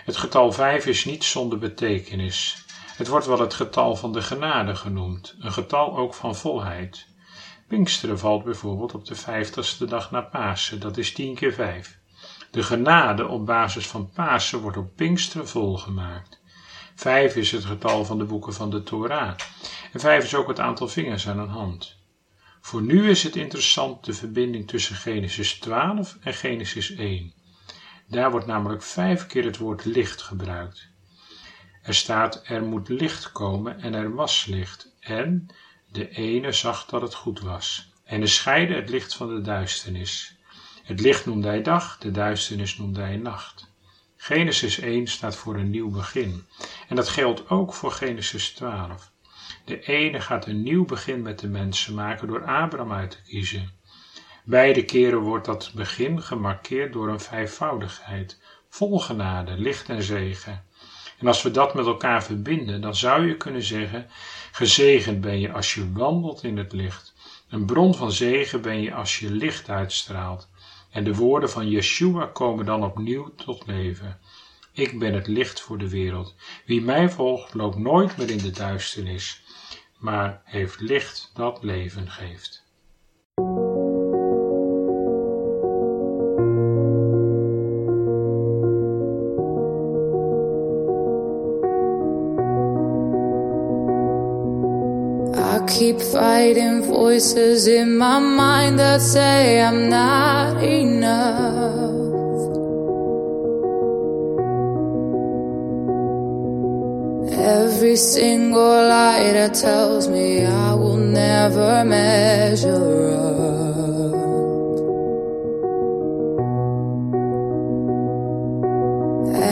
Het 0.05 0.17
getal 0.17 0.51
vijf 0.51 0.85
is 0.85 1.05
niet 1.05 1.23
zonder 1.23 1.57
betekenis. 1.57 2.65
Het 2.95 3.07
wordt 3.07 3.25
wel 3.25 3.39
het 3.39 3.53
getal 3.53 3.95
van 3.95 4.13
de 4.13 4.21
genade 4.21 4.75
genoemd, 4.75 5.35
een 5.39 5.51
getal 5.51 5.97
ook 5.97 6.13
van 6.13 6.35
volheid. 6.35 7.07
Pinksteren 7.67 8.19
valt 8.19 8.43
bijvoorbeeld 8.43 8.93
op 8.93 9.05
de 9.05 9.15
vijftigste 9.15 9.85
dag 9.85 10.11
na 10.11 10.21
Pasen, 10.21 10.79
dat 10.79 10.97
is 10.97 11.13
tien 11.13 11.35
keer 11.35 11.53
vijf. 11.53 11.99
De 12.51 12.63
genade 12.63 13.27
op 13.27 13.45
basis 13.45 13.87
van 13.87 14.09
Pasen 14.11 14.59
wordt 14.59 14.77
op 14.77 14.95
Pinksteren 14.95 15.47
volgemaakt. 15.47 16.39
Vijf 16.95 17.35
is 17.35 17.51
het 17.51 17.65
getal 17.65 18.05
van 18.05 18.17
de 18.17 18.23
boeken 18.23 18.53
van 18.53 18.69
de 18.69 18.83
Torah. 18.83 19.33
En 19.91 19.99
vijf 19.99 20.23
is 20.23 20.35
ook 20.35 20.47
het 20.47 20.59
aantal 20.59 20.87
vingers 20.87 21.27
aan 21.27 21.39
een 21.39 21.49
hand. 21.49 21.97
Voor 22.61 22.81
nu 22.81 23.09
is 23.09 23.23
het 23.23 23.35
interessant 23.35 24.05
de 24.05 24.13
verbinding 24.13 24.67
tussen 24.67 24.95
Genesis 24.95 25.53
12 25.53 26.17
en 26.21 26.33
Genesis 26.33 26.91
1. 26.91 27.33
Daar 28.07 28.31
wordt 28.31 28.45
namelijk 28.45 28.83
vijf 28.83 29.27
keer 29.27 29.43
het 29.43 29.57
woord 29.57 29.85
licht 29.85 30.21
gebruikt. 30.21 30.87
Er 31.81 31.95
staat 31.95 32.41
er 32.45 32.63
moet 32.63 32.89
licht 32.89 33.31
komen 33.31 33.79
en 33.79 33.93
er 33.93 34.13
was 34.13 34.45
licht 34.45 34.95
en 34.99 35.47
de 35.91 36.09
ene 36.09 36.51
zag 36.51 36.85
dat 36.85 37.01
het 37.01 37.13
goed 37.13 37.39
was. 37.39 37.91
En 38.03 38.19
de 38.19 38.27
scheidde 38.27 38.75
het 38.75 38.89
licht 38.89 39.15
van 39.15 39.35
de 39.35 39.41
duisternis. 39.41 40.38
Het 40.89 40.99
licht 40.99 41.25
noemde 41.25 41.47
hij 41.47 41.61
dag, 41.61 41.97
de 41.97 42.11
duisternis 42.11 42.77
noemde 42.77 43.01
hij 43.01 43.17
nacht. 43.17 43.71
Genesis 44.17 44.79
1 44.79 45.07
staat 45.07 45.35
voor 45.35 45.55
een 45.55 45.69
nieuw 45.69 45.89
begin. 45.89 46.45
En 46.87 46.95
dat 46.95 47.09
geldt 47.09 47.49
ook 47.49 47.73
voor 47.73 47.91
Genesis 47.91 48.49
12. 48.49 49.11
De 49.65 49.81
ene 49.81 50.21
gaat 50.21 50.45
een 50.45 50.63
nieuw 50.63 50.85
begin 50.85 51.21
met 51.21 51.39
de 51.39 51.47
mensen 51.47 51.93
maken 51.93 52.27
door 52.27 52.45
Abraham 52.45 52.91
uit 52.91 53.11
te 53.11 53.21
kiezen. 53.21 53.71
Beide 54.43 54.85
keren 54.85 55.19
wordt 55.19 55.45
dat 55.45 55.71
begin 55.75 56.21
gemarkeerd 56.21 56.93
door 56.93 57.09
een 57.09 57.19
vijfvoudigheid, 57.19 58.41
vol 58.69 58.99
genade, 58.99 59.57
licht 59.57 59.89
en 59.89 60.03
zegen. 60.03 60.63
En 61.19 61.27
als 61.27 61.41
we 61.41 61.51
dat 61.51 61.73
met 61.73 61.85
elkaar 61.85 62.23
verbinden, 62.23 62.81
dan 62.81 62.95
zou 62.95 63.27
je 63.27 63.37
kunnen 63.37 63.63
zeggen: 63.63 64.07
gezegend 64.51 65.21
ben 65.21 65.39
je 65.39 65.51
als 65.51 65.73
je 65.73 65.91
wandelt 65.91 66.43
in 66.43 66.57
het 66.57 66.71
licht. 66.71 67.13
Een 67.49 67.65
bron 67.65 67.95
van 67.95 68.11
zegen 68.11 68.61
ben 68.61 68.81
je 68.81 68.93
als 68.93 69.19
je 69.19 69.31
licht 69.31 69.69
uitstraalt. 69.69 70.48
En 70.91 71.03
de 71.03 71.15
woorden 71.15 71.49
van 71.49 71.69
Yeshua 71.69 72.25
komen 72.25 72.65
dan 72.65 72.83
opnieuw 72.83 73.33
tot 73.35 73.67
leven. 73.67 74.19
Ik 74.71 74.99
ben 74.99 75.13
het 75.13 75.27
licht 75.27 75.61
voor 75.61 75.77
de 75.77 75.89
wereld. 75.89 76.35
Wie 76.65 76.81
mij 76.81 77.09
volgt, 77.09 77.53
loopt 77.53 77.77
nooit 77.77 78.17
meer 78.17 78.29
in 78.29 78.37
de 78.37 78.51
duisternis, 78.51 79.43
maar 79.97 80.41
heeft 80.43 80.79
licht 80.79 81.31
dat 81.33 81.63
leven 81.63 82.09
geeft. 82.09 82.63
Keep 95.79 96.01
fighting 96.01 96.83
voices 96.83 97.65
in 97.65 97.97
my 97.97 98.19
mind 98.19 98.77
that 98.77 98.99
say 98.99 99.61
I'm 99.61 99.87
not 99.87 100.61
enough. 100.61 101.79
Every 107.61 107.95
single 107.95 108.79
lie 108.93 109.31
that 109.31 109.53
tells 109.53 110.09
me 110.09 110.45
I 110.45 110.73
will 110.73 110.97
never 110.97 111.85
measure 111.85 113.11
up. 113.13 114.15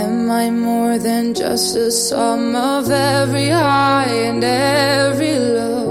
Am 0.03 0.29
I 0.29 0.51
more 0.51 0.97
than 0.99 1.33
just 1.33 1.77
a 1.77 1.89
sum 1.89 2.53
of 2.53 2.91
every 2.91 3.47
high 3.47 4.11
and 4.27 4.43
every 4.43 5.39
low? 5.39 5.86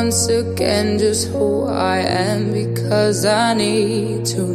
Once 0.00 0.28
again 0.28 0.98
just 0.98 1.28
who 1.28 1.66
I 1.66 1.98
am 1.98 2.54
because 2.54 3.26
I 3.26 3.52
need 3.52 4.24
to 4.32 4.49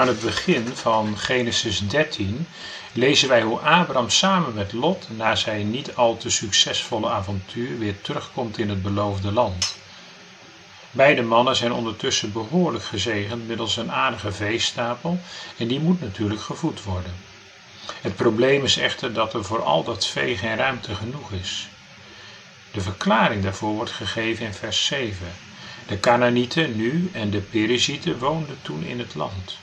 Aan 0.00 0.08
het 0.08 0.20
begin 0.20 0.66
van 0.66 1.18
Genesis 1.18 1.88
13 1.88 2.46
lezen 2.92 3.28
wij 3.28 3.42
hoe 3.42 3.58
Abraham 3.58 4.10
samen 4.10 4.54
met 4.54 4.72
Lot 4.72 5.06
na 5.16 5.34
zijn 5.34 5.70
niet 5.70 5.94
al 5.94 6.16
te 6.16 6.30
succesvolle 6.30 7.08
avontuur 7.08 7.78
weer 7.78 8.00
terugkomt 8.00 8.58
in 8.58 8.68
het 8.68 8.82
beloofde 8.82 9.32
land. 9.32 9.76
Beide 10.90 11.22
mannen 11.22 11.56
zijn 11.56 11.72
ondertussen 11.72 12.32
behoorlijk 12.32 12.84
gezegend 12.84 13.46
middels 13.46 13.76
een 13.76 13.92
aardige 13.92 14.32
veestapel 14.32 15.18
en 15.56 15.66
die 15.68 15.80
moet 15.80 16.00
natuurlijk 16.00 16.40
gevoed 16.40 16.82
worden. 16.82 17.14
Het 18.00 18.16
probleem 18.16 18.64
is 18.64 18.76
echter 18.76 19.12
dat 19.12 19.34
er 19.34 19.44
voor 19.44 19.62
al 19.62 19.84
dat 19.84 20.06
vee 20.06 20.36
geen 20.36 20.56
ruimte 20.56 20.94
genoeg 20.94 21.30
is. 21.32 21.68
De 22.72 22.80
verklaring 22.80 23.42
daarvoor 23.42 23.74
wordt 23.74 23.90
gegeven 23.90 24.46
in 24.46 24.54
vers 24.54 24.86
7. 24.86 25.26
De 25.86 26.00
Canaanieten 26.00 26.76
nu 26.76 27.10
en 27.12 27.30
de 27.30 27.40
Perizieten 27.40 28.18
woonden 28.18 28.58
toen 28.62 28.82
in 28.82 28.98
het 28.98 29.14
land. 29.14 29.58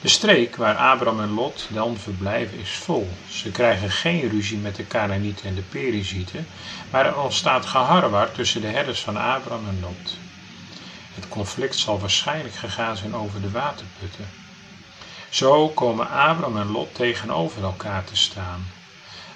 De 0.00 0.08
streek 0.08 0.56
waar 0.56 0.76
Abraham 0.76 1.20
en 1.20 1.30
Lot 1.30 1.66
dan 1.68 1.96
verblijven 1.96 2.58
is 2.58 2.70
vol. 2.70 3.08
Ze 3.30 3.50
krijgen 3.50 3.90
geen 3.90 4.28
ruzie 4.28 4.58
met 4.58 4.76
de 4.76 4.86
Canaanieten 4.86 5.46
en 5.46 5.54
de 5.54 5.62
Perizieten, 5.62 6.46
maar 6.90 7.06
er 7.06 7.20
ontstaat 7.20 7.66
geharrewar 7.66 8.32
tussen 8.32 8.60
de 8.60 8.66
herders 8.66 9.00
van 9.00 9.16
Abraham 9.16 9.68
en 9.68 9.80
Lot. 9.80 10.16
Het 11.14 11.28
conflict 11.28 11.78
zal 11.78 12.00
waarschijnlijk 12.00 12.54
gegaan 12.54 12.96
zijn 12.96 13.14
over 13.14 13.40
de 13.40 13.50
waterputten. 13.50 14.28
Zo 15.30 15.68
komen 15.68 16.10
Abraham 16.10 16.56
en 16.56 16.70
Lot 16.70 16.94
tegenover 16.94 17.62
elkaar 17.62 18.04
te 18.04 18.16
staan. 18.16 18.66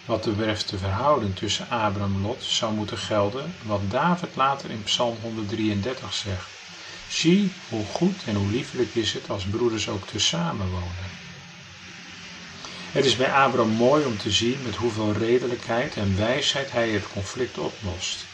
Wat 0.05 0.25
betreft 0.25 0.69
de 0.69 0.79
verhouding 0.79 1.37
tussen 1.37 1.69
Abraham 1.71 2.15
en 2.15 2.23
Lot 2.23 2.43
zou 2.43 2.75
moeten 2.75 2.99
gelden 2.99 3.55
wat 3.63 3.91
David 3.91 4.37
later 4.37 4.71
in 4.71 4.83
Psalm 4.83 5.17
133 5.23 6.13
zegt. 6.15 6.60
Zie 7.11 7.53
hoe 7.69 7.85
goed 7.85 8.23
en 8.27 8.35
hoe 8.35 8.51
liefelijk 8.51 8.95
is 8.95 9.13
het 9.13 9.31
als 9.31 9.45
broeders 9.45 9.89
ook 9.89 10.07
tezamen 10.07 10.71
wonen. 10.71 11.11
Het 12.93 13.05
is 13.05 13.17
bij 13.17 13.33
Abraham 13.33 13.71
mooi 13.71 14.05
om 14.05 14.17
te 14.17 14.31
zien 14.31 14.63
met 14.63 14.77
hoeveel 14.77 15.13
redelijkheid 15.13 15.97
en 15.97 16.17
wijsheid 16.17 16.73
hij 16.73 16.89
het 16.91 17.09
conflict 17.09 17.59
oplost. 17.59 18.27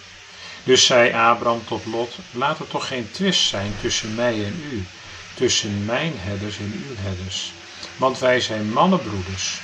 Dus 0.65 0.87
zei 0.87 1.13
Abraham 1.13 1.65
tot 1.65 1.87
Lot: 1.87 2.19
Laat 2.33 2.59
er 2.59 2.67
toch 2.67 2.87
geen 2.87 3.11
twist 3.11 3.49
zijn 3.49 3.73
tussen 3.81 4.15
mij 4.15 4.45
en 4.45 4.63
u, 4.73 4.85
tussen 5.35 5.85
mijn 5.85 6.19
herders 6.19 6.59
en 6.59 6.73
uw 6.73 6.97
herders. 6.97 7.53
Want 7.97 8.19
wij 8.19 8.41
zijn 8.41 8.73
mannenbroeders. 8.73 9.61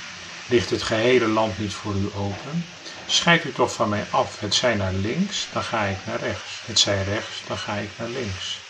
Ligt 0.49 0.69
het 0.69 0.83
gehele 0.83 1.27
land 1.27 1.57
niet 1.57 1.73
voor 1.73 1.93
u 1.95 2.09
open? 2.15 2.65
Scheid 3.05 3.45
u 3.45 3.51
toch 3.51 3.73
van 3.73 3.89
mij 3.89 4.05
af. 4.11 4.39
Het 4.39 4.53
zij 4.53 4.75
naar 4.75 4.93
links, 4.93 5.47
dan 5.51 5.63
ga 5.63 5.83
ik 5.83 5.97
naar 6.05 6.19
rechts. 6.19 6.61
Het 6.65 6.79
zij 6.79 7.03
rechts, 7.03 7.43
dan 7.47 7.57
ga 7.57 7.73
ik 7.75 7.89
naar 7.97 8.09
links. 8.09 8.62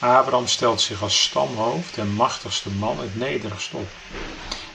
Abraham 0.00 0.46
stelt 0.46 0.80
zich 0.80 1.02
als 1.02 1.22
stamhoofd 1.22 1.98
en 1.98 2.08
machtigste 2.12 2.70
man 2.70 2.98
het 2.98 3.16
nederigst 3.16 3.74
op. 3.74 3.88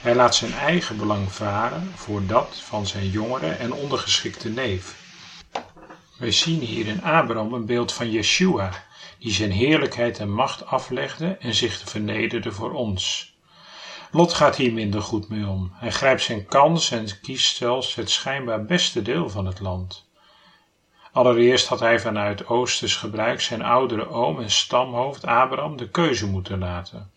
Hij 0.00 0.14
laat 0.14 0.34
zijn 0.34 0.52
eigen 0.52 0.96
belang 0.96 1.32
varen 1.32 1.92
voor 1.94 2.26
dat 2.26 2.60
van 2.64 2.86
zijn 2.86 3.10
jongere 3.10 3.50
en 3.50 3.72
ondergeschikte 3.72 4.48
neef. 4.48 4.96
Wij 6.18 6.32
zien 6.32 6.60
hier 6.60 6.86
in 6.86 7.02
Abraham 7.02 7.52
een 7.54 7.66
beeld 7.66 7.92
van 7.92 8.10
Yeshua, 8.10 8.70
die 9.18 9.32
zijn 9.32 9.50
heerlijkheid 9.50 10.18
en 10.18 10.32
macht 10.32 10.66
aflegde 10.66 11.36
en 11.40 11.54
zich 11.54 11.82
vernederde 11.84 12.52
voor 12.52 12.72
ons. 12.72 13.34
Lot 14.10 14.34
gaat 14.34 14.56
hier 14.56 14.72
minder 14.72 15.02
goed 15.02 15.28
mee 15.28 15.46
om. 15.46 15.72
Hij 15.74 15.90
grijpt 15.90 16.22
zijn 16.22 16.46
kans 16.46 16.90
en 16.90 17.20
kiest 17.20 17.56
zelfs 17.56 17.94
het 17.94 18.10
schijnbaar 18.10 18.64
beste 18.64 19.02
deel 19.02 19.30
van 19.30 19.46
het 19.46 19.60
land. 19.60 20.03
Allereerst 21.14 21.66
had 21.66 21.80
hij 21.80 22.00
vanuit 22.00 22.46
Oosters 22.46 22.96
gebruik 22.96 23.40
zijn 23.40 23.62
oudere 23.62 24.08
oom 24.08 24.40
en 24.40 24.50
stamhoofd 24.50 25.26
Abraham 25.26 25.76
de 25.76 25.88
keuze 25.88 26.26
moeten 26.26 26.58
laten. 26.58 27.10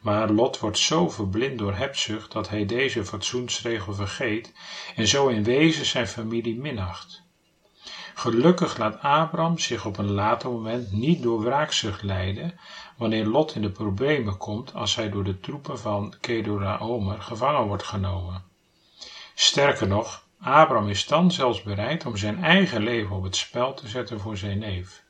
Maar 0.00 0.30
Lot 0.30 0.58
wordt 0.58 0.78
zo 0.78 1.08
verblind 1.08 1.58
door 1.58 1.74
hebzucht 1.74 2.32
dat 2.32 2.48
hij 2.48 2.66
deze 2.66 3.04
fatsoensregel 3.04 3.94
vergeet 3.94 4.52
en 4.96 5.06
zo 5.06 5.28
in 5.28 5.44
wezen 5.44 5.86
zijn 5.86 6.08
familie 6.08 6.56
minacht. 6.60 7.22
Gelukkig 8.14 8.78
laat 8.78 9.00
Abraham 9.00 9.58
zich 9.58 9.86
op 9.86 9.98
een 9.98 10.12
later 10.12 10.50
moment 10.50 10.92
niet 10.92 11.22
door 11.22 11.42
wraakzucht 11.42 12.02
leiden 12.02 12.58
wanneer 12.96 13.26
Lot 13.26 13.54
in 13.54 13.62
de 13.62 13.70
problemen 13.70 14.36
komt 14.36 14.74
als 14.74 14.94
hij 14.94 15.10
door 15.10 15.24
de 15.24 15.40
troepen 15.40 15.78
van 15.78 16.14
Kedorlaomer 16.20 17.22
gevangen 17.22 17.66
wordt 17.66 17.82
genomen. 17.82 18.44
Sterker 19.34 19.88
nog, 19.88 20.25
Abraham 20.40 20.88
is 20.88 21.06
dan 21.06 21.30
zelfs 21.32 21.62
bereid 21.62 22.06
om 22.06 22.16
zijn 22.16 22.44
eigen 22.44 22.82
leven 22.82 23.16
op 23.16 23.22
het 23.22 23.36
spel 23.36 23.74
te 23.74 23.88
zetten 23.88 24.20
voor 24.20 24.36
zijn 24.36 24.58
neef. 24.58 25.02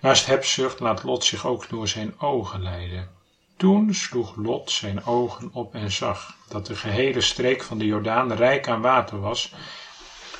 Naast 0.00 0.26
hebzucht 0.26 0.80
laat 0.80 1.02
Lot 1.02 1.24
zich 1.24 1.46
ook 1.46 1.68
door 1.68 1.88
zijn 1.88 2.20
ogen 2.20 2.62
leiden. 2.62 3.10
Toen 3.56 3.94
sloeg 3.94 4.36
Lot 4.36 4.70
zijn 4.70 5.04
ogen 5.04 5.50
op 5.52 5.74
en 5.74 5.92
zag 5.92 6.36
dat 6.48 6.66
de 6.66 6.76
gehele 6.76 7.20
streek 7.20 7.62
van 7.62 7.78
de 7.78 7.86
Jordaan 7.86 8.32
rijk 8.32 8.68
aan 8.68 8.80
water 8.80 9.20
was, 9.20 9.52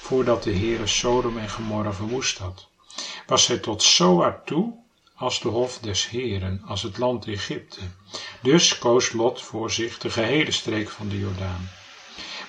voordat 0.00 0.42
de 0.42 0.57
Heere 0.57 0.87
Sodom 0.87 1.38
en 1.38 1.50
Gomorra 1.50 1.92
verwoest 1.92 2.38
had. 2.38 2.68
Was 3.26 3.46
hij 3.46 3.59
tot 3.59 3.83
Zoar 3.83 4.44
toe 4.44 4.74
als 5.14 5.40
de 5.40 5.48
hof 5.48 5.78
des 5.78 6.09
Heeren, 6.09 6.62
als 6.66 6.83
het 6.83 6.98
land 6.98 7.26
Egypte. 7.26 7.80
Dus 8.42 8.78
koos 8.78 9.12
Lot 9.12 9.42
voor 9.42 9.70
zich 9.70 9.98
de 9.98 10.11
gehele 10.11 10.50
streek 10.50 10.88
van 10.88 11.09
de 11.09 11.18
Jordaan. 11.18 11.68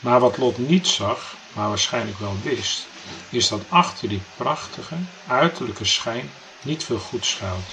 Maar 0.05 0.19
wat 0.19 0.37
Lot 0.37 0.57
niet 0.57 0.87
zag, 0.87 1.35
maar 1.53 1.67
waarschijnlijk 1.67 2.19
wel 2.19 2.37
wist, 2.43 2.87
is 3.29 3.47
dat 3.47 3.61
achter 3.69 4.09
die 4.09 4.21
prachtige, 4.37 4.95
uiterlijke 5.27 5.85
schijn 5.85 6.29
niet 6.63 6.83
veel 6.83 6.99
goed 6.99 7.25
schuilt. 7.25 7.71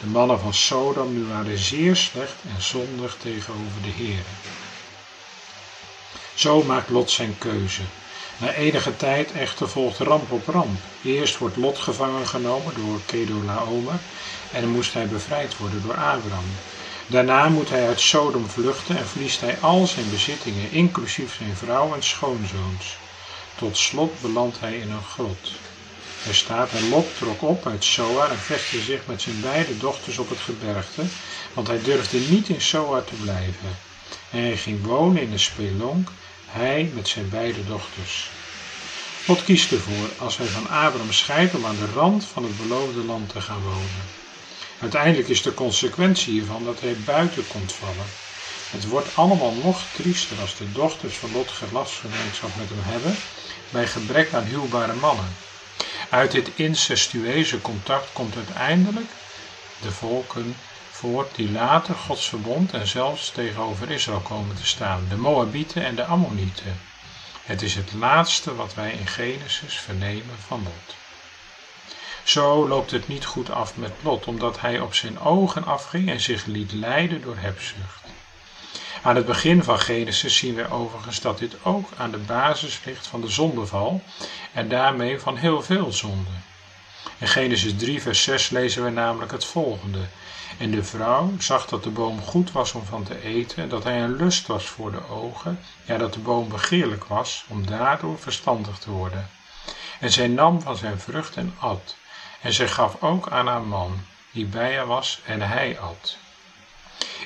De 0.00 0.06
mannen 0.06 0.40
van 0.40 0.54
Sodom 0.54 1.12
nu 1.12 1.24
waren 1.24 1.58
zeer 1.58 1.96
slecht 1.96 2.34
en 2.54 2.62
zondig 2.62 3.16
tegenover 3.22 3.82
de 3.82 3.88
Heer. 3.88 4.22
Zo 6.34 6.62
maakt 6.62 6.90
Lot 6.90 7.10
zijn 7.10 7.38
keuze. 7.38 7.82
Na 8.40 8.52
enige 8.52 8.96
tijd 8.96 9.32
echter 9.32 9.68
volgt 9.68 9.98
ramp 9.98 10.32
op 10.32 10.46
ramp. 10.46 10.78
Eerst 11.04 11.38
wordt 11.38 11.56
Lot 11.56 11.78
gevangen 11.78 12.26
genomen 12.26 12.74
door 12.74 13.00
Kedorlaomer 13.06 13.98
en 14.52 14.68
moest 14.68 14.92
hij 14.92 15.08
bevrijd 15.08 15.56
worden 15.56 15.82
door 15.82 15.96
Abraham. 15.96 16.44
Daarna 17.10 17.48
moet 17.48 17.68
hij 17.68 17.86
uit 17.86 18.00
Sodom 18.00 18.46
vluchten 18.46 18.96
en 18.96 19.06
verliest 19.08 19.40
hij 19.40 19.58
al 19.60 19.86
zijn 19.86 20.10
bezittingen, 20.10 20.70
inclusief 20.70 21.34
zijn 21.34 21.56
vrouw 21.56 21.94
en 21.94 22.02
schoonzoons. 22.02 22.96
Tot 23.54 23.76
slot 23.76 24.20
belandt 24.20 24.60
hij 24.60 24.76
in 24.76 24.90
een 24.90 25.02
grot. 25.02 25.52
Er 26.26 26.34
staat, 26.34 26.72
en 26.72 26.88
Lot 26.88 27.16
trok 27.16 27.42
op 27.42 27.66
uit 27.66 27.84
Soar 27.84 28.30
en 28.30 28.38
vestigde 28.38 28.84
zich 28.84 29.06
met 29.06 29.22
zijn 29.22 29.40
beide 29.40 29.76
dochters 29.76 30.18
op 30.18 30.28
het 30.28 30.40
gebergte, 30.40 31.02
want 31.54 31.66
hij 31.66 31.82
durfde 31.82 32.18
niet 32.18 32.48
in 32.48 32.60
Soar 32.60 33.04
te 33.04 33.14
blijven. 33.14 33.76
En 34.30 34.40
hij 34.40 34.56
ging 34.56 34.86
wonen 34.86 35.22
in 35.22 35.32
een 35.32 35.38
spelonk, 35.38 36.08
hij 36.46 36.90
met 36.94 37.08
zijn 37.08 37.28
beide 37.28 37.64
dochters. 37.64 38.30
Lot 39.26 39.44
kiest 39.44 39.72
ervoor, 39.72 40.08
als 40.18 40.36
hij 40.36 40.46
van 40.46 40.68
Abraham 40.68 41.12
scheidt, 41.12 41.54
om 41.54 41.66
aan 41.66 41.76
de 41.76 41.86
rand 41.86 42.24
van 42.24 42.42
het 42.44 42.56
beloofde 42.56 43.04
land 43.04 43.28
te 43.28 43.40
gaan 43.40 43.62
wonen. 43.62 44.17
Uiteindelijk 44.80 45.28
is 45.28 45.42
de 45.42 45.54
consequentie 45.54 46.32
hiervan 46.32 46.64
dat 46.64 46.80
hij 46.80 46.96
buiten 47.04 47.46
komt 47.46 47.72
vallen. 47.72 48.06
Het 48.70 48.88
wordt 48.88 49.16
allemaal 49.16 49.52
nog 49.52 49.82
triester 49.92 50.40
als 50.40 50.56
de 50.56 50.72
dochters 50.72 51.14
van 51.14 51.32
Lot 51.32 51.50
gelasgemeenschap 51.50 52.50
met 52.56 52.68
hem 52.68 52.92
hebben, 52.92 53.16
bij 53.72 53.86
gebrek 53.86 54.32
aan 54.34 54.44
huwbare 54.44 54.94
mannen. 54.94 55.28
Uit 56.10 56.30
dit 56.30 56.50
incestueuze 56.56 57.60
contact 57.60 58.12
komt 58.12 58.36
uiteindelijk 58.36 59.10
de 59.82 59.90
volken 59.90 60.54
voort 60.90 61.34
die 61.34 61.50
later 61.50 61.94
Gods 61.94 62.28
verbond 62.28 62.72
en 62.72 62.86
zelfs 62.86 63.30
tegenover 63.30 63.90
Israël 63.90 64.20
komen 64.20 64.56
te 64.56 64.66
staan, 64.66 65.06
de 65.08 65.16
Moabieten 65.16 65.84
en 65.84 65.96
de 65.96 66.04
Ammonieten. 66.04 66.80
Het 67.44 67.62
is 67.62 67.74
het 67.74 67.92
laatste 67.92 68.54
wat 68.54 68.74
wij 68.74 68.92
in 68.92 69.06
Genesis 69.06 69.74
vernemen 69.74 70.38
van 70.46 70.62
Lot. 70.62 70.97
Zo 72.28 72.68
loopt 72.68 72.90
het 72.90 73.08
niet 73.08 73.24
goed 73.24 73.50
af 73.50 73.76
met 73.76 73.92
Lot, 74.02 74.26
omdat 74.26 74.60
hij 74.60 74.80
op 74.80 74.94
zijn 74.94 75.20
ogen 75.20 75.64
afging 75.64 76.10
en 76.10 76.20
zich 76.20 76.44
liet 76.44 76.72
leiden 76.72 77.20
door 77.20 77.36
hebzucht. 77.36 78.02
Aan 79.02 79.16
het 79.16 79.26
begin 79.26 79.62
van 79.62 79.80
Genesis 79.80 80.36
zien 80.36 80.54
we 80.54 80.70
overigens 80.70 81.20
dat 81.20 81.38
dit 81.38 81.56
ook 81.62 81.88
aan 81.96 82.10
de 82.10 82.18
basis 82.18 82.80
ligt 82.84 83.06
van 83.06 83.20
de 83.20 83.28
zondeval 83.28 84.02
en 84.52 84.68
daarmee 84.68 85.20
van 85.20 85.36
heel 85.36 85.62
veel 85.62 85.92
zonden. 85.92 86.44
In 87.18 87.28
Genesis 87.28 87.76
3, 87.76 88.02
vers 88.02 88.22
6 88.22 88.50
lezen 88.50 88.84
we 88.84 88.90
namelijk 88.90 89.32
het 89.32 89.44
volgende. 89.44 90.06
En 90.58 90.70
de 90.70 90.84
vrouw 90.84 91.32
zag 91.38 91.66
dat 91.66 91.82
de 91.82 91.90
boom 91.90 92.20
goed 92.20 92.52
was 92.52 92.72
om 92.72 92.84
van 92.84 93.02
te 93.02 93.22
eten, 93.22 93.62
en 93.62 93.68
dat 93.68 93.84
hij 93.84 94.02
een 94.02 94.16
lust 94.16 94.46
was 94.46 94.64
voor 94.64 94.90
de 94.90 95.08
ogen, 95.08 95.60
ja, 95.84 95.96
dat 95.96 96.12
de 96.12 96.20
boom 96.20 96.48
begeerlijk 96.48 97.04
was 97.04 97.44
om 97.48 97.66
daardoor 97.66 98.18
verstandig 98.18 98.78
te 98.78 98.90
worden. 98.90 99.30
En 100.00 100.12
zij 100.12 100.28
nam 100.28 100.60
van 100.60 100.76
zijn 100.76 101.00
vrucht 101.00 101.36
en 101.36 101.54
at, 101.58 101.96
en 102.40 102.52
zij 102.52 102.68
gaf 102.68 103.02
ook 103.02 103.28
aan 103.28 103.46
haar 103.46 103.62
man, 103.62 104.00
die 104.30 104.46
bij 104.46 104.76
haar 104.76 104.86
was, 104.86 105.20
en 105.24 105.40
hij 105.40 105.78
at. 105.78 106.16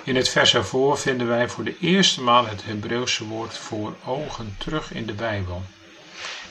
In 0.05 0.17
het 0.17 0.29
vers 0.29 0.55
ervoor 0.55 0.99
vinden 0.99 1.27
wij 1.27 1.49
voor 1.49 1.65
de 1.65 1.79
eerste 1.79 2.21
maal 2.21 2.47
het 2.47 2.65
Hebreeuwse 2.65 3.25
woord 3.25 3.59
voor 3.59 3.97
ogen 4.05 4.55
terug 4.59 4.93
in 4.93 5.07
de 5.07 5.13
Bijbel. 5.13 5.63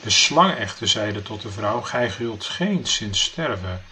De 0.02 0.10
slang 0.10 0.54
echter 0.54 0.88
zeide 0.88 1.22
tot 1.22 1.42
de 1.42 1.50
vrouw, 1.50 1.80
gij 1.80 2.10
zult 2.10 2.44
geen 2.44 2.86
zin 2.86 3.14
sterven. 3.14 3.82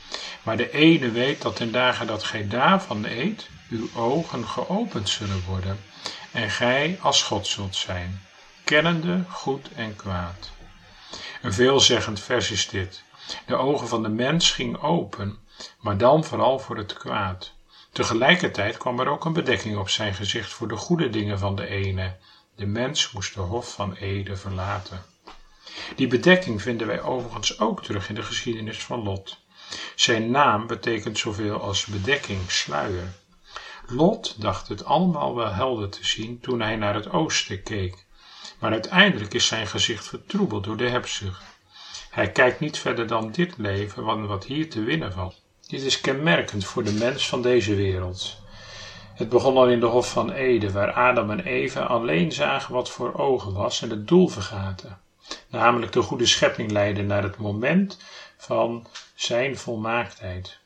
Maar 0.43 0.57
de 0.57 0.71
ene 0.71 1.11
weet 1.11 1.43
dat 1.43 1.57
ten 1.57 1.73
dagen 1.73 2.07
dat 2.07 2.25
gij 2.25 2.49
daarvan 2.49 3.05
eet, 3.05 3.49
uw 3.71 3.89
ogen 3.95 4.49
geopend 4.49 5.09
zullen 5.09 5.43
worden, 5.47 5.81
en 6.33 6.51
gij 6.51 6.99
als 7.01 7.23
God 7.23 7.47
zult 7.47 7.77
zijn, 7.77 8.23
kennende 8.65 9.25
goed 9.29 9.69
en 9.75 9.97
kwaad. 9.97 10.51
Een 11.43 11.53
veelzeggend 11.53 12.21
vers 12.21 12.51
is 12.51 12.69
dit. 12.69 13.03
De 13.47 13.57
ogen 13.57 13.89
van 13.89 14.03
de 14.03 14.09
mens 14.09 14.51
gingen 14.51 14.81
open, 14.81 15.39
maar 15.81 15.99
dan 15.99 16.25
vooral 16.25 16.59
voor 16.59 16.77
het 16.77 16.93
kwaad. 16.93 17.53
Tegelijkertijd 17.93 18.77
kwam 18.77 19.01
er 19.01 19.09
ook 19.09 19.25
een 19.25 19.33
bedekking 19.33 19.77
op 19.77 19.89
zijn 19.89 20.15
gezicht 20.15 20.53
voor 20.53 20.69
de 20.69 20.77
goede 20.77 21.11
dingen 21.11 21.39
van 21.39 21.55
de 21.55 21.67
ene. 21.67 22.17
De 22.57 22.67
mens 22.67 23.13
moest 23.13 23.35
de 23.35 23.41
hof 23.41 23.73
van 23.73 23.95
Ede 23.95 24.37
verlaten. 24.37 25.03
Die 25.97 26.07
bedekking 26.07 26.63
vinden 26.63 26.87
wij 26.87 27.01
overigens 27.03 27.59
ook 27.59 27.83
terug 27.83 28.09
in 28.09 28.15
de 28.15 28.23
geschiedenis 28.23 28.85
van 28.85 29.03
Lot. 29.03 29.39
Zijn 29.95 30.31
naam 30.31 30.67
betekent 30.67 31.19
zoveel 31.19 31.61
als 31.61 31.85
bedekking, 31.85 32.51
sluier. 32.51 33.13
Lot 33.87 34.41
dacht 34.41 34.69
het 34.69 34.85
allemaal 34.85 35.35
wel 35.35 35.53
helder 35.53 35.89
te 35.89 36.07
zien 36.07 36.41
toen 36.41 36.61
hij 36.61 36.77
naar 36.77 36.95
het 36.95 37.11
oosten 37.11 37.63
keek, 37.63 38.05
maar 38.59 38.71
uiteindelijk 38.71 39.35
is 39.35 39.47
zijn 39.47 39.67
gezicht 39.67 40.09
vertroebeld 40.09 40.65
door 40.65 40.77
de 40.77 40.89
hebzucht. 40.89 41.43
Hij 42.11 42.31
kijkt 42.33 42.61
niet 42.61 42.79
verder 42.79 43.07
dan 43.07 43.31
dit 43.31 43.55
leven, 43.57 44.05
van 44.05 44.27
wat 44.27 44.45
hier 44.45 44.71
te 44.71 44.83
winnen 44.83 45.13
valt. 45.13 45.43
Dit 45.67 45.83
is 45.83 46.01
kenmerkend 46.01 46.65
voor 46.65 46.85
de 46.85 46.93
mens 46.93 47.29
van 47.29 47.43
deze 47.43 47.75
wereld. 47.75 48.37
Het 49.15 49.29
begon 49.29 49.57
al 49.57 49.69
in 49.69 49.81
de 49.81 49.87
Hof 49.87 50.11
van 50.11 50.33
Eden, 50.33 50.73
waar 50.73 50.93
Adam 50.93 51.31
en 51.31 51.41
Eva 51.41 51.81
alleen 51.81 52.33
zagen 52.33 52.75
wat 52.75 52.91
voor 52.91 53.15
ogen 53.15 53.53
was 53.53 53.83
en 53.83 53.91
het 53.91 54.09
doel 54.09 54.29
vergaten 54.29 55.01
namelijk 55.49 55.93
de 55.93 56.03
goede 56.03 56.27
schepping 56.27 56.71
leiden 56.71 57.07
naar 57.07 57.23
het 57.23 57.37
moment 57.37 57.99
van 58.37 58.87
zijn 59.15 59.57
volmaaktheid. 59.57 60.59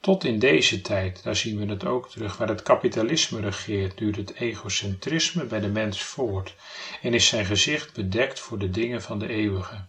Tot 0.00 0.24
in 0.24 0.38
deze 0.38 0.80
tijd, 0.80 1.22
daar 1.22 1.36
zien 1.36 1.58
we 1.58 1.66
het 1.66 1.84
ook 1.84 2.10
terug, 2.10 2.36
waar 2.36 2.48
het 2.48 2.62
kapitalisme 2.62 3.40
regeert, 3.40 3.98
duurt 3.98 4.16
het 4.16 4.34
egocentrisme 4.34 5.44
bij 5.44 5.60
de 5.60 5.68
mens 5.68 6.02
voort 6.02 6.54
en 7.02 7.14
is 7.14 7.26
zijn 7.26 7.44
gezicht 7.44 7.94
bedekt 7.94 8.40
voor 8.40 8.58
de 8.58 8.70
dingen 8.70 9.02
van 9.02 9.18
de 9.18 9.28
eeuwige. 9.28 9.84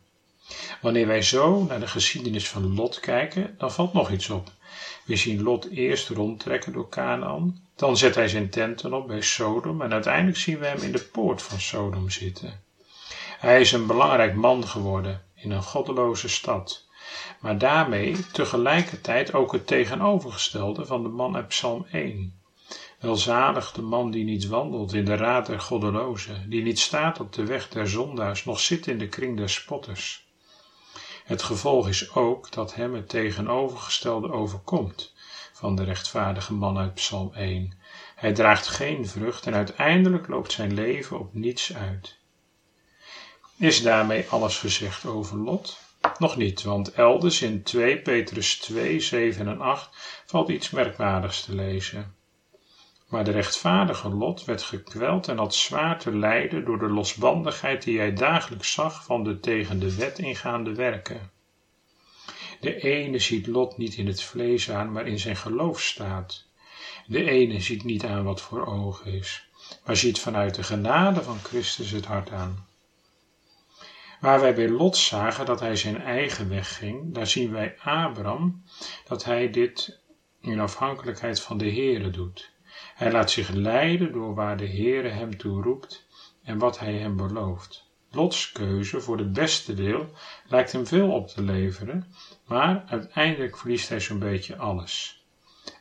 Wanneer 0.82 1.08
wij 1.08 1.22
zo 1.22 1.64
naar 1.64 1.80
de 1.80 1.88
geschiedenis 1.88 2.50
van 2.50 2.76
Lot 2.76 3.00
kijken, 3.00 3.56
dan 3.58 3.72
valt 3.72 3.94
nog 3.94 4.12
iets 4.12 4.30
op. 4.30 4.52
We 5.06 5.16
zien 5.16 5.44
Lot 5.44 5.70
eerst 5.70 6.10
rondtrekken 6.10 6.74
door 6.74 6.90
Canaan, 6.90 7.68
dan 7.76 7.98
zet 7.98 8.16
hij 8.16 8.28
zijn 8.28 8.50
tenten 8.50 8.94
op 8.94 9.08
bij 9.08 9.22
Sodom 9.22 9.82
en 9.82 9.94
uiteindelijk 9.94 10.38
zien 10.38 10.60
we 10.60 10.66
hem 10.66 10.82
in 10.82 10.92
de 10.92 11.04
poort 11.04 11.42
van 11.42 11.60
Sodom 11.60 12.10
zitten. 12.10 12.64
Hij 13.40 13.62
is 13.62 13.72
een 13.72 13.86
belangrijk 13.86 14.36
man 14.36 14.68
geworden 14.68 15.24
in 15.36 15.52
een 15.52 15.64
goddeloze 15.64 16.30
stad, 16.30 16.88
maar 17.40 17.58
daarmee 17.58 18.16
tegelijkertijd 18.32 19.34
ook 19.34 19.52
het 19.52 19.68
tegenovergestelde 19.68 20.86
van 20.86 21.04
de 21.04 21.10
man 21.10 21.36
uit 21.36 21.48
Psalm 21.48 21.86
1. 21.92 22.40
Welzalig 23.00 23.72
de 23.72 23.82
man 23.82 24.12
die 24.12 24.24
niet 24.24 24.48
wandelt 24.48 24.94
in 24.94 25.06
de 25.06 25.16
raad 25.16 25.46
der 25.46 25.60
goddelozen, 25.60 26.50
die 26.50 26.64
niet 26.64 26.80
staat 26.80 27.20
op 27.20 27.34
de 27.34 27.46
weg 27.46 27.70
der 27.70 27.90
zondaars, 27.90 28.46
nog 28.46 28.60
zit 28.60 28.88
in 28.88 28.98
de 28.98 29.08
kring 29.08 29.38
der 29.38 29.50
spotters. 29.50 30.25
Het 31.26 31.44
gevolg 31.44 31.88
is 31.88 32.16
ook 32.16 32.52
dat 32.52 32.76
hem 32.76 32.94
het 32.94 33.10
tegenovergestelde 33.10 34.32
overkomt 34.32 35.14
van 35.54 35.76
de 35.76 35.84
rechtvaardige 35.84 36.54
man 36.54 36.78
uit 36.78 36.94
Psalm 36.94 37.34
1. 37.34 37.78
Hij 38.16 38.34
draagt 38.34 38.68
geen 38.68 39.08
vrucht 39.08 39.46
en 39.46 39.54
uiteindelijk 39.54 40.28
loopt 40.28 40.52
zijn 40.52 40.74
leven 40.74 41.20
op 41.20 41.34
niets 41.34 41.74
uit. 41.76 42.18
Is 43.58 43.82
daarmee 43.82 44.26
alles 44.30 44.58
gezegd 44.58 45.06
over 45.06 45.38
Lot? 45.38 45.80
Nog 46.18 46.36
niet, 46.36 46.64
want 46.64 46.92
elders 46.92 47.42
in 47.42 47.64
2 47.64 48.02
Petrus 48.02 48.58
2, 48.58 49.00
7 49.00 49.48
en 49.48 49.62
8 49.62 49.90
valt 50.26 50.50
iets 50.50 50.70
merkwaardigs 50.70 51.44
te 51.44 51.56
lezen. 51.56 52.15
Maar 53.06 53.24
de 53.24 53.32
rechtvaardige 53.32 54.10
Lot 54.10 54.46
werd 54.46 54.62
gekweld 54.62 55.28
en 55.28 55.38
had 55.38 55.56
zwaar 55.56 56.00
te 56.00 56.16
lijden 56.16 56.66
door 56.66 56.80
de 56.80 56.90
losbandigheid 56.90 57.84
die 57.84 57.98
hij 57.98 58.14
dagelijks 58.14 58.72
zag 58.72 59.04
van 59.04 59.24
de 59.24 59.40
tegen 59.40 59.80
de 59.80 59.96
wet 59.96 60.20
ingaande 60.20 60.74
werken. 60.74 61.32
De 62.60 62.82
ene 62.82 63.20
ziet 63.20 63.48
Lot 63.48 63.78
niet 63.78 63.96
in 63.96 64.08
het 64.08 64.22
vlees 64.24 64.72
aan, 64.72 64.92
maar 64.92 65.08
in 65.08 65.20
zijn 65.20 65.36
geloof 65.36 65.82
staat. 65.82 66.46
De 67.06 67.30
ene 67.30 67.60
ziet 67.60 67.84
niet 67.84 68.06
aan 68.06 68.24
wat 68.24 68.42
voor 68.42 68.66
ogen 68.66 69.14
is, 69.14 69.48
maar 69.86 69.96
ziet 69.96 70.20
vanuit 70.20 70.56
de 70.56 70.64
genade 70.64 71.24
van 71.24 71.40
Christus 71.40 71.92
het 71.92 72.06
hart 72.06 72.32
aan. 72.32 72.68
Waar 74.20 74.40
wij 74.40 74.56
bij 74.56 74.70
Lot 74.70 74.98
zagen 74.98 75.46
dat 75.46 75.60
hij 75.60 75.76
zijn 75.76 76.02
eigen 76.02 76.50
weg 76.50 76.78
ging, 76.78 77.14
daar 77.14 77.28
zien 77.28 77.52
wij 77.52 77.76
Abraham 77.84 78.64
dat 79.08 79.24
hij 79.24 79.50
dit 79.50 80.00
in 80.42 80.60
afhankelijkheid 80.60 81.42
van 81.42 81.58
de 81.58 81.70
Heere 81.70 82.10
doet. 82.10 82.54
Hij 82.96 83.12
laat 83.12 83.32
zich 83.32 83.50
leiden 83.50 84.12
door 84.12 84.34
waar 84.34 84.58
de 84.58 84.68
Heere 84.68 85.10
hem 85.10 85.38
toe 85.38 85.62
roept 85.62 86.06
en 86.44 86.58
wat 86.58 86.80
hij 86.80 86.94
hem 86.94 87.16
belooft. 87.16 87.84
Lots 88.12 88.52
keuze 88.52 89.02
voor 89.02 89.18
het 89.18 89.34
beste 89.34 89.74
deel 89.74 90.10
lijkt 90.48 90.72
hem 90.72 90.88
veel 90.88 91.12
op 91.12 91.28
te 91.28 91.42
leveren, 91.42 92.14
maar 92.46 92.84
uiteindelijk 92.88 93.58
verliest 93.58 93.90
hij 93.90 94.00
zo'n 94.00 94.20
beetje 94.20 94.58
alles. 94.58 95.24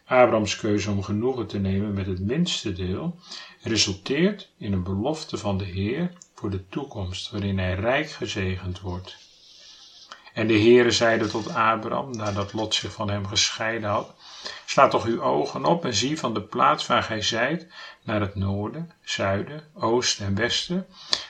Abrahams 0.05 0.57
keuze 0.57 0.91
om 0.91 1.03
genoegen 1.03 1.47
te 1.47 1.59
nemen 1.59 1.95
met 1.95 2.07
het 2.07 2.21
minste 2.21 2.73
deel 2.73 3.19
resulteert 3.63 4.51
in 4.59 4.73
een 4.73 4.83
belofte 4.83 5.37
van 5.37 5.59
de 5.59 5.65
Heer 5.65 6.13
voor 6.35 6.51
de 6.51 6.69
toekomst, 6.69 7.31
waarin 7.31 7.59
hij 7.59 7.75
rijk 7.75 8.11
gezegend 8.11 8.81
wordt. 8.81 9.17
En 10.33 10.47
de 10.47 10.59
Heere 10.59 10.91
zeide 10.91 11.27
tot 11.27 11.49
Abraham, 11.49 12.17
nadat 12.17 12.53
Lot 12.53 12.75
zich 12.75 12.93
van 12.93 13.11
hem 13.11 13.27
gescheiden 13.27 13.91
had, 13.91 14.15
Sla 14.65 14.89
toch 14.89 15.05
uw 15.05 15.23
ogen 15.23 15.65
op 15.65 15.85
en 15.85 15.95
zie 15.95 16.19
van 16.19 16.35
de 16.35 16.43
plaats 16.43 16.87
waar 16.87 17.03
gij 17.03 17.23
zijt 17.23 17.67
naar 18.03 18.21
het 18.21 18.35
noorden, 18.35 18.91
zuiden, 19.03 19.65
oosten 19.75 20.27
en 20.27 20.35
westen, 20.35 20.87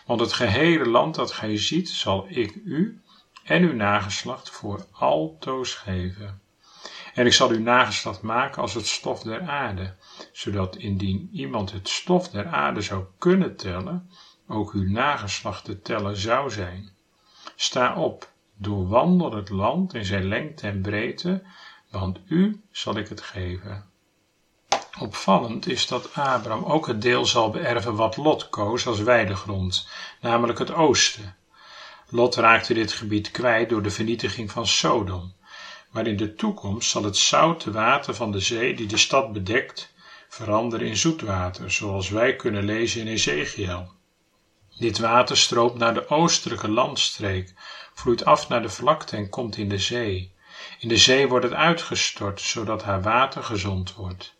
want 0.06 0.20
het 0.20 0.32
gehele 0.32 0.88
land 0.88 1.14
dat 1.14 1.32
gij 1.32 1.58
ziet 1.58 1.88
zal 1.88 2.26
ik 2.28 2.54
u 2.64 3.02
en 3.44 3.62
uw 3.62 3.74
nageslacht 3.74 4.50
voor 4.50 4.86
altoos 4.92 5.74
geven. 5.74 6.40
En 7.14 7.26
ik 7.26 7.32
zal 7.32 7.50
uw 7.50 7.60
nageslacht 7.60 8.22
maken 8.22 8.62
als 8.62 8.74
het 8.74 8.86
stof 8.86 9.22
der 9.22 9.40
aarde, 9.40 9.94
zodat 10.32 10.76
indien 10.76 11.28
iemand 11.32 11.72
het 11.72 11.88
stof 11.88 12.28
der 12.28 12.46
aarde 12.46 12.80
zou 12.80 13.04
kunnen 13.18 13.56
tellen, 13.56 14.10
ook 14.48 14.72
uw 14.72 14.90
nageslacht 14.90 15.64
te 15.64 15.80
tellen 15.80 16.16
zou 16.16 16.50
zijn. 16.50 16.90
Sta 17.56 17.94
op, 17.96 18.32
doorwandel 18.56 19.32
het 19.32 19.48
land 19.48 19.94
in 19.94 20.04
zijn 20.04 20.28
lengte 20.28 20.66
en 20.66 20.80
breedte, 20.80 21.42
want 21.98 22.18
u 22.28 22.62
zal 22.70 22.96
ik 22.96 23.08
het 23.08 23.20
geven. 23.20 23.84
Opvallend 24.98 25.68
is 25.68 25.86
dat 25.86 26.14
Abraham 26.14 26.64
ook 26.64 26.86
het 26.86 27.02
deel 27.02 27.26
zal 27.26 27.50
beërven 27.50 27.94
wat 27.94 28.16
Lot 28.16 28.48
koos 28.48 28.86
als 28.86 29.00
weidegrond, 29.00 29.88
namelijk 30.20 30.58
het 30.58 30.72
oosten. 30.72 31.36
Lot 32.08 32.34
raakte 32.34 32.74
dit 32.74 32.92
gebied 32.92 33.30
kwijt 33.30 33.68
door 33.68 33.82
de 33.82 33.90
vernietiging 33.90 34.50
van 34.50 34.66
Sodom, 34.66 35.34
maar 35.90 36.06
in 36.06 36.16
de 36.16 36.34
toekomst 36.34 36.90
zal 36.90 37.04
het 37.04 37.16
zoute 37.16 37.70
water 37.70 38.14
van 38.14 38.32
de 38.32 38.40
zee 38.40 38.76
die 38.76 38.86
de 38.86 38.96
stad 38.96 39.32
bedekt 39.32 39.92
veranderen 40.28 40.86
in 40.86 40.96
zoetwater, 40.96 41.70
zoals 41.70 42.08
wij 42.08 42.36
kunnen 42.36 42.64
lezen 42.64 43.00
in 43.00 43.06
Ezekiel. 43.06 43.92
Dit 44.78 44.98
water 44.98 45.36
stroomt 45.36 45.74
naar 45.74 45.94
de 45.94 46.08
oostelijke 46.08 46.68
landstreek, 46.68 47.54
vloeit 47.94 48.24
af 48.24 48.48
naar 48.48 48.62
de 48.62 48.68
vlakte 48.68 49.16
en 49.16 49.28
komt 49.28 49.56
in 49.56 49.68
de 49.68 49.78
zee. 49.78 50.33
In 50.78 50.88
de 50.88 50.96
zee 50.96 51.28
wordt 51.28 51.44
het 51.44 51.54
uitgestort, 51.54 52.40
zodat 52.40 52.82
haar 52.82 53.02
water 53.02 53.42
gezond 53.42 53.94
wordt. 53.94 54.34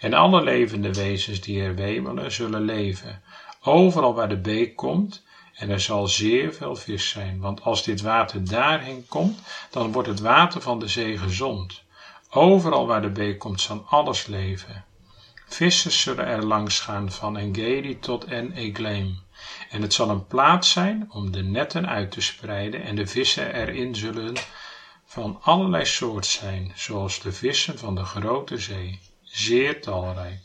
En 0.00 0.14
alle 0.14 0.42
levende 0.42 0.92
wezens 0.92 1.40
die 1.40 1.62
er 1.62 1.74
wemelen, 1.74 2.32
zullen 2.32 2.64
leven. 2.64 3.22
Overal 3.62 4.14
waar 4.14 4.28
de 4.28 4.36
beek 4.36 4.76
komt, 4.76 5.22
en 5.54 5.70
er 5.70 5.80
zal 5.80 6.06
zeer 6.06 6.54
veel 6.54 6.76
vis 6.76 7.08
zijn, 7.08 7.40
want 7.40 7.62
als 7.62 7.82
dit 7.82 8.00
water 8.00 8.44
daarheen 8.44 9.06
komt, 9.08 9.38
dan 9.70 9.92
wordt 9.92 10.08
het 10.08 10.20
water 10.20 10.60
van 10.60 10.78
de 10.78 10.88
zee 10.88 11.18
gezond. 11.18 11.82
Overal 12.30 12.86
waar 12.86 13.02
de 13.02 13.10
beek 13.10 13.38
komt, 13.38 13.60
zal 13.60 13.84
alles 13.88 14.26
leven. 14.26 14.84
Vissers 15.46 16.00
zullen 16.00 16.26
er 16.26 16.44
langs 16.44 16.80
gaan 16.80 17.12
van 17.12 17.36
Engedi 17.36 17.98
tot 17.98 18.24
En 18.24 18.52
Egleem. 18.52 19.18
En 19.70 19.82
het 19.82 19.92
zal 19.92 20.10
een 20.10 20.26
plaats 20.26 20.70
zijn 20.70 21.06
om 21.10 21.30
de 21.32 21.42
netten 21.42 21.88
uit 21.88 22.10
te 22.10 22.20
spreiden 22.20 22.82
en 22.82 22.96
de 22.96 23.06
vissen 23.06 23.54
erin 23.54 23.94
zullen 23.94 24.34
van 25.10 25.38
allerlei 25.42 25.84
soort 25.84 26.26
zijn, 26.26 26.72
zoals 26.74 27.20
de 27.20 27.32
vissen 27.32 27.78
van 27.78 27.94
de 27.94 28.04
grote 28.04 28.58
zee, 28.58 29.00
zeer 29.22 29.80
talrijk. 29.80 30.40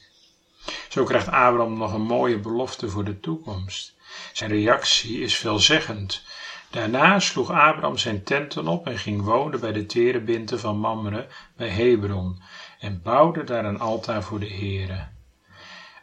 Zo 0.90 1.04
krijgt 1.04 1.28
Abraham 1.28 1.78
nog 1.78 1.94
een 1.94 2.02
mooie 2.02 2.40
belofte 2.40 2.90
voor 2.90 3.04
de 3.04 3.20
toekomst. 3.20 3.94
Zijn 4.34 4.50
reactie 4.50 5.20
is 5.20 5.36
veelzeggend. 5.36 6.24
Daarna 6.70 7.20
sloeg 7.20 7.50
Abraham 7.50 7.98
zijn 7.98 8.24
tenten 8.24 8.68
op 8.68 8.88
en 8.88 8.98
ging 8.98 9.22
wonen 9.22 9.60
bij 9.60 9.72
de 9.72 9.86
terebinten 9.86 10.60
van 10.60 10.78
Mamre 10.78 11.28
bij 11.58 11.70
Hebron 11.70 12.42
en 12.80 13.02
bouwde 13.02 13.44
daar 13.44 13.66
een 13.66 13.80
altaar 13.80 14.24
voor 14.24 14.40
de 14.40 14.50
Heere. 14.50 15.08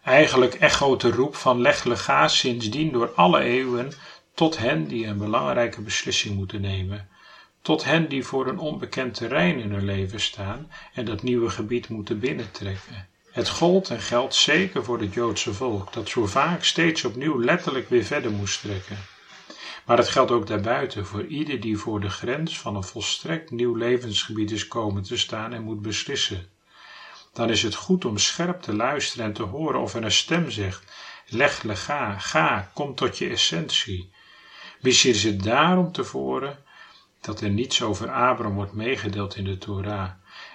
Eigenlijk 0.02 0.54
echoot 0.54 1.00
de 1.00 1.10
roep 1.10 1.34
van 1.34 1.60
Leg 1.60 1.84
Lega 1.84 2.28
sindsdien 2.28 2.92
door 2.92 3.12
alle 3.14 3.40
eeuwen 3.40 3.92
tot 4.34 4.58
hen 4.58 4.86
die 4.86 5.06
een 5.06 5.18
belangrijke 5.18 5.80
beslissing 5.80 6.34
moeten 6.34 6.60
nemen, 6.60 7.08
tot 7.62 7.84
hen 7.84 8.08
die 8.08 8.24
voor 8.24 8.48
een 8.48 8.58
onbekend 8.58 9.14
terrein 9.14 9.58
in 9.58 9.70
hun 9.70 9.84
leven 9.84 10.20
staan 10.20 10.70
en 10.92 11.04
dat 11.04 11.22
nieuwe 11.22 11.50
gebied 11.50 11.88
moeten 11.88 12.18
binnentrekken. 12.18 13.08
Het 13.30 13.48
gold 13.48 13.90
en 13.90 14.00
geldt 14.00 14.34
zeker 14.34 14.84
voor 14.84 15.00
het 15.00 15.14
Joodse 15.14 15.54
volk, 15.54 15.92
dat 15.92 16.08
zo 16.08 16.26
vaak 16.26 16.64
steeds 16.64 17.04
opnieuw 17.04 17.42
letterlijk 17.42 17.88
weer 17.88 18.04
verder 18.04 18.30
moest 18.30 18.60
trekken. 18.60 18.98
Maar 19.84 19.98
het 19.98 20.08
geldt 20.08 20.30
ook 20.30 20.46
daarbuiten 20.46 21.06
voor 21.06 21.24
ieder 21.26 21.60
die 21.60 21.78
voor 21.78 22.00
de 22.00 22.10
grens 22.10 22.58
van 22.58 22.76
een 22.76 22.84
volstrekt 22.84 23.50
nieuw 23.50 23.74
levensgebied 23.74 24.50
is 24.50 24.68
komen 24.68 25.02
te 25.02 25.16
staan 25.16 25.52
en 25.52 25.62
moet 25.62 25.82
beslissen. 25.82 26.48
Dan 27.32 27.50
is 27.50 27.62
het 27.62 27.74
goed 27.74 28.04
om 28.04 28.18
scherp 28.18 28.62
te 28.62 28.74
luisteren 28.74 29.24
en 29.24 29.32
te 29.32 29.42
horen 29.42 29.80
of 29.80 29.94
er 29.94 30.04
een 30.04 30.12
stem 30.12 30.50
zegt: 30.50 30.84
leg 31.26 31.62
lega, 31.62 32.18
ga, 32.18 32.70
kom 32.74 32.94
tot 32.94 33.18
je 33.18 33.28
essentie. 33.28 34.10
Misschien 34.80 35.10
is 35.10 35.22
het 35.22 35.42
daarom 35.42 35.92
tevoren 35.92 36.58
dat 37.20 37.40
er 37.40 37.50
niets 37.50 37.82
over 37.82 38.10
Abram 38.10 38.54
wordt 38.54 38.72
meegedeeld 38.72 39.36
in 39.36 39.44
de 39.44 39.58
Torah. 39.58 40.10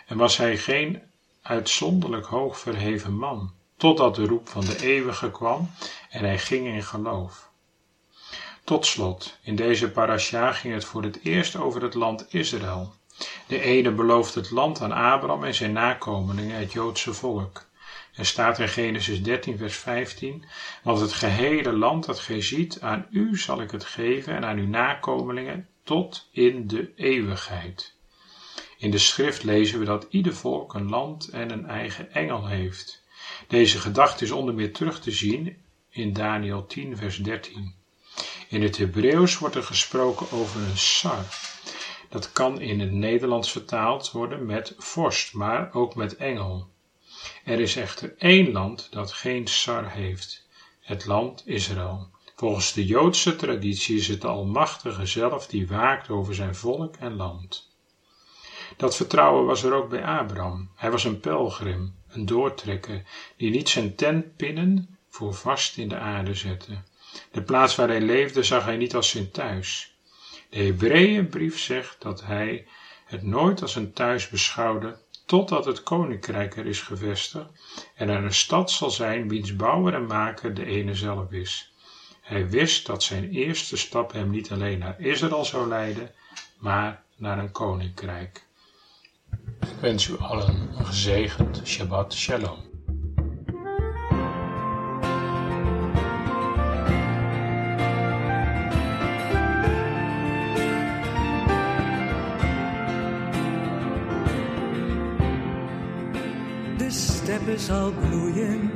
En 0.06 0.18
was 0.18 0.38
hij 0.38 0.58
geen 0.58 1.02
uitzonderlijk 1.42 2.26
hoog 2.26 2.60
verheven 2.60 3.18
man, 3.18 3.54
totdat 3.78 4.16
de 4.16 4.26
roep 4.26 4.50
van 4.50 4.66
de 4.66 4.82
eeuwige 4.82 5.32
kwam 5.32 5.70
en 6.10 6.24
hij 6.24 6.40
ging 6.40 6.68
in 6.68 6.84
geloof. 6.84 7.50
Tot 8.64 8.86
slot, 8.86 9.38
in 9.42 9.56
deze 9.56 9.92
parasha 9.92 10.52
ging 10.52 10.74
het 10.74 10.86
voor 10.86 11.04
het 11.04 11.20
eerst 11.24 11.56
over 11.56 11.82
het 11.82 11.94
land 11.94 12.34
Israël. 12.34 12.94
De 13.48 13.62
ene 13.62 13.92
belooft 13.92 14.36
het 14.36 14.52
land 14.52 14.82
aan 14.82 14.92
Abraham 14.92 15.44
en 15.44 15.56
zijn 15.56 15.74
nakomelingen, 15.74 16.58
het 16.58 16.72
Joodse 16.74 17.14
volk. 17.14 17.66
Er 18.16 18.26
staat 18.26 18.60
in 18.60 18.68
Genesis 18.68 19.24
13, 19.24 19.58
vers 19.58 19.76
15: 19.76 20.46
Want 20.84 21.00
het 21.00 21.14
gehele 21.14 21.74
land 21.74 22.06
dat 22.06 22.20
gij 22.20 22.42
ziet, 22.42 22.82
aan 22.82 23.08
u 23.12 23.38
zal 23.38 23.62
ik 23.62 23.72
het 23.72 23.84
geven 23.84 24.36
en 24.36 24.46
aan 24.46 24.58
uw 24.58 24.68
nakomelingen 24.68 25.68
tot 25.86 26.28
in 26.32 26.68
de 26.68 26.92
eeuwigheid. 26.96 27.94
In 28.78 28.92
de 28.92 28.98
schrift 28.98 29.44
lezen 29.44 29.80
we 29.80 29.86
dat 29.86 30.08
ieder 30.10 30.36
volk 30.36 30.74
een 30.74 30.90
land 30.90 31.30
en 31.30 31.52
een 31.52 31.66
eigen 31.66 32.14
engel 32.14 32.48
heeft. 32.48 33.04
Deze 33.48 33.80
gedachte 33.80 34.24
is 34.24 34.32
onder 34.32 34.54
meer 34.54 34.74
terug 34.74 35.00
te 35.00 35.12
zien 35.12 35.58
in 35.90 36.14
Daniel 36.14 36.66
10, 36.66 36.98
vers 36.98 37.18
13. 37.18 37.74
In 38.50 38.62
het 38.62 38.78
Hebreeuws 38.78 39.38
wordt 39.38 39.56
er 39.56 39.64
gesproken 39.64 40.32
over 40.32 40.62
een 40.62 40.78
sar. 40.78 41.26
Dat 42.10 42.32
kan 42.32 42.62
in 42.62 42.80
het 42.80 42.92
Nederlands 42.92 43.52
vertaald 43.52 44.12
worden 44.12 44.46
met 44.46 44.74
vorst, 44.78 45.34
maar 45.34 45.74
ook 45.74 45.96
met 45.96 46.16
engel. 46.16 46.68
Er 47.44 47.60
is 47.60 47.76
echter 47.76 48.16
één 48.18 48.52
land 48.52 48.88
dat 48.92 49.12
geen 49.12 49.48
sar 49.48 49.92
heeft, 49.92 50.48
het 50.80 51.06
land 51.06 51.44
Israël. 51.46 52.10
Volgens 52.36 52.74
de 52.74 52.86
Joodse 52.86 53.36
traditie 53.36 53.98
is 53.98 54.08
het 54.08 54.22
de 54.22 54.28
Almachtige 54.28 55.06
zelf 55.06 55.48
die 55.48 55.68
waakt 55.68 56.10
over 56.10 56.36
zijn 56.36 56.56
volk 56.56 56.96
en 56.96 57.16
land. 57.16 57.70
Dat 58.78 58.96
vertrouwen 58.96 59.46
was 59.46 59.64
er 59.64 59.74
ook 59.74 59.90
bij 59.90 60.04
Abraham. 60.06 60.70
Hij 60.76 60.92
was 60.92 61.04
een 61.04 61.20
pelgrim, 61.20 61.96
een 62.08 62.26
doortrekker, 62.26 63.04
die 63.38 63.50
niet 63.50 63.70
zijn 63.70 63.96
tentpinnen 63.96 64.98
voor 65.10 65.34
vast 65.34 65.78
in 65.78 65.88
de 65.88 65.98
aarde 65.98 66.34
zette. 66.34 66.82
De 67.32 67.42
plaats 67.42 67.76
waar 67.76 67.88
hij 67.88 68.02
leefde 68.02 68.44
zag 68.44 68.66
hij 68.66 68.78
niet 68.78 68.96
als 68.96 69.10
zijn 69.10 69.32
thuis. 69.32 69.96
De 70.50 70.64
Hebreeënbrief 70.64 71.60
zegt 71.60 72.02
dat 72.02 72.24
hij 72.24 72.68
het 73.06 73.24
nooit 73.24 73.62
als 73.62 73.76
een 73.76 73.94
thuis 73.94 74.30
beschouwde, 74.30 74.98
totdat 75.26 75.66
het 75.66 75.84
koninkrijk 75.84 76.58
er 76.58 76.66
is 76.66 76.82
gevestigd 76.82 77.50
en 77.96 78.10
er 78.10 78.24
een 78.24 78.34
stad 78.34 78.72
zal 78.72 78.92
zijn 78.92 79.30
wiens 79.30 79.56
bouwer 79.56 79.94
en 79.94 80.06
maker 80.06 80.54
de 80.54 80.66
ene 80.66 80.96
zelf 80.96 81.32
is. 81.32 81.75
Hij 82.26 82.50
wist 82.50 82.86
dat 82.86 83.04
zijn 83.04 83.30
eerste 83.30 83.78
stap 83.78 84.12
hem 84.12 84.30
niet 84.30 84.52
alleen 84.52 84.80
naar 84.80 85.00
Israël 85.00 85.46
zou 85.46 85.68
leiden, 85.68 86.12
maar 86.58 87.04
naar 87.16 87.38
een 87.38 87.52
koninkrijk. 87.52 88.46
Ik 89.62 89.80
wens 89.82 90.08
u 90.08 90.18
allen 90.18 90.70
een 90.78 90.86
gezegend 90.86 91.62
Shabbat 91.66 92.14
Shalom. 92.14 92.64
De 106.78 106.90
steppen 106.90 107.60
zal 107.60 107.92
bloeien, 107.92 108.75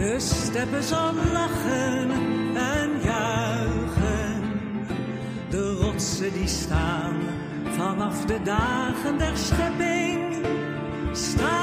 de 0.00 0.16
steppen 0.18 0.82
zal 0.82 1.14
lachen 1.32 2.10
en 2.54 2.90
juichen. 3.02 4.42
De 5.50 5.72
rotsen 5.72 6.32
die 6.32 6.48
staan 6.48 7.14
vanaf 7.76 8.24
de 8.24 8.42
dagen 8.42 9.18
der 9.18 9.36
schepping, 9.36 10.46
staan 11.12 11.59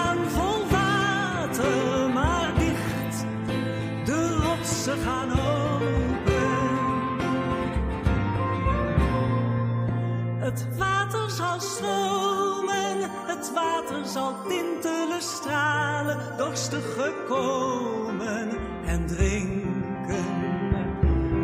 het 13.38 13.54
water 13.54 14.06
zal 14.06 14.36
tintelen, 14.48 15.22
stralen, 15.22 16.18
dorstige 16.38 17.14
komen 17.28 18.50
en 18.86 19.06
drinken. 19.06 20.26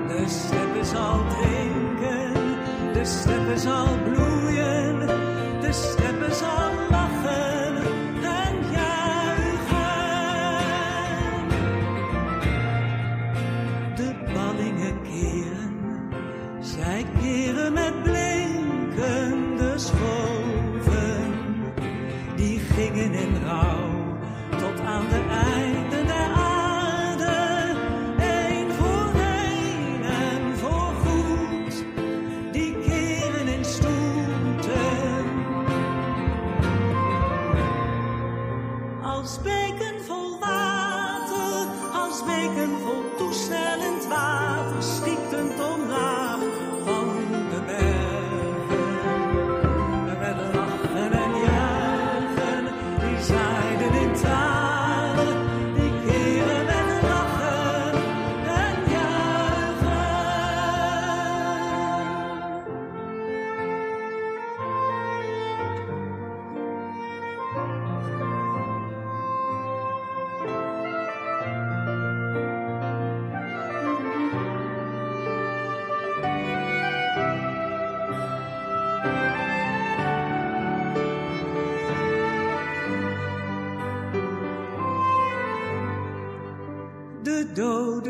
De 0.07 0.23
steppen 0.27 0.85
zal 0.85 1.19
drinken, 1.27 2.33
de 2.93 3.05
steppen 3.05 3.59
zal 3.59 3.87
bloeien, 4.03 4.32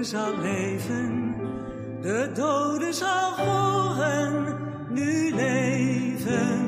zal 0.04 0.38
leven, 0.38 1.36
de 2.01 2.32
dode 2.34 2.93
zal 2.93 3.32
horen, 3.36 4.58
nu 4.89 5.36
leven. 5.36 6.68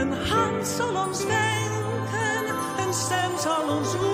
Een 0.00 0.12
hand 0.12 0.66
zal 0.66 1.06
ons 1.06 1.24
wenken, 1.24 2.54
een 2.86 2.94
stem 2.94 3.38
zal 3.38 3.76
ons 3.76 3.92
roepen 3.92 4.13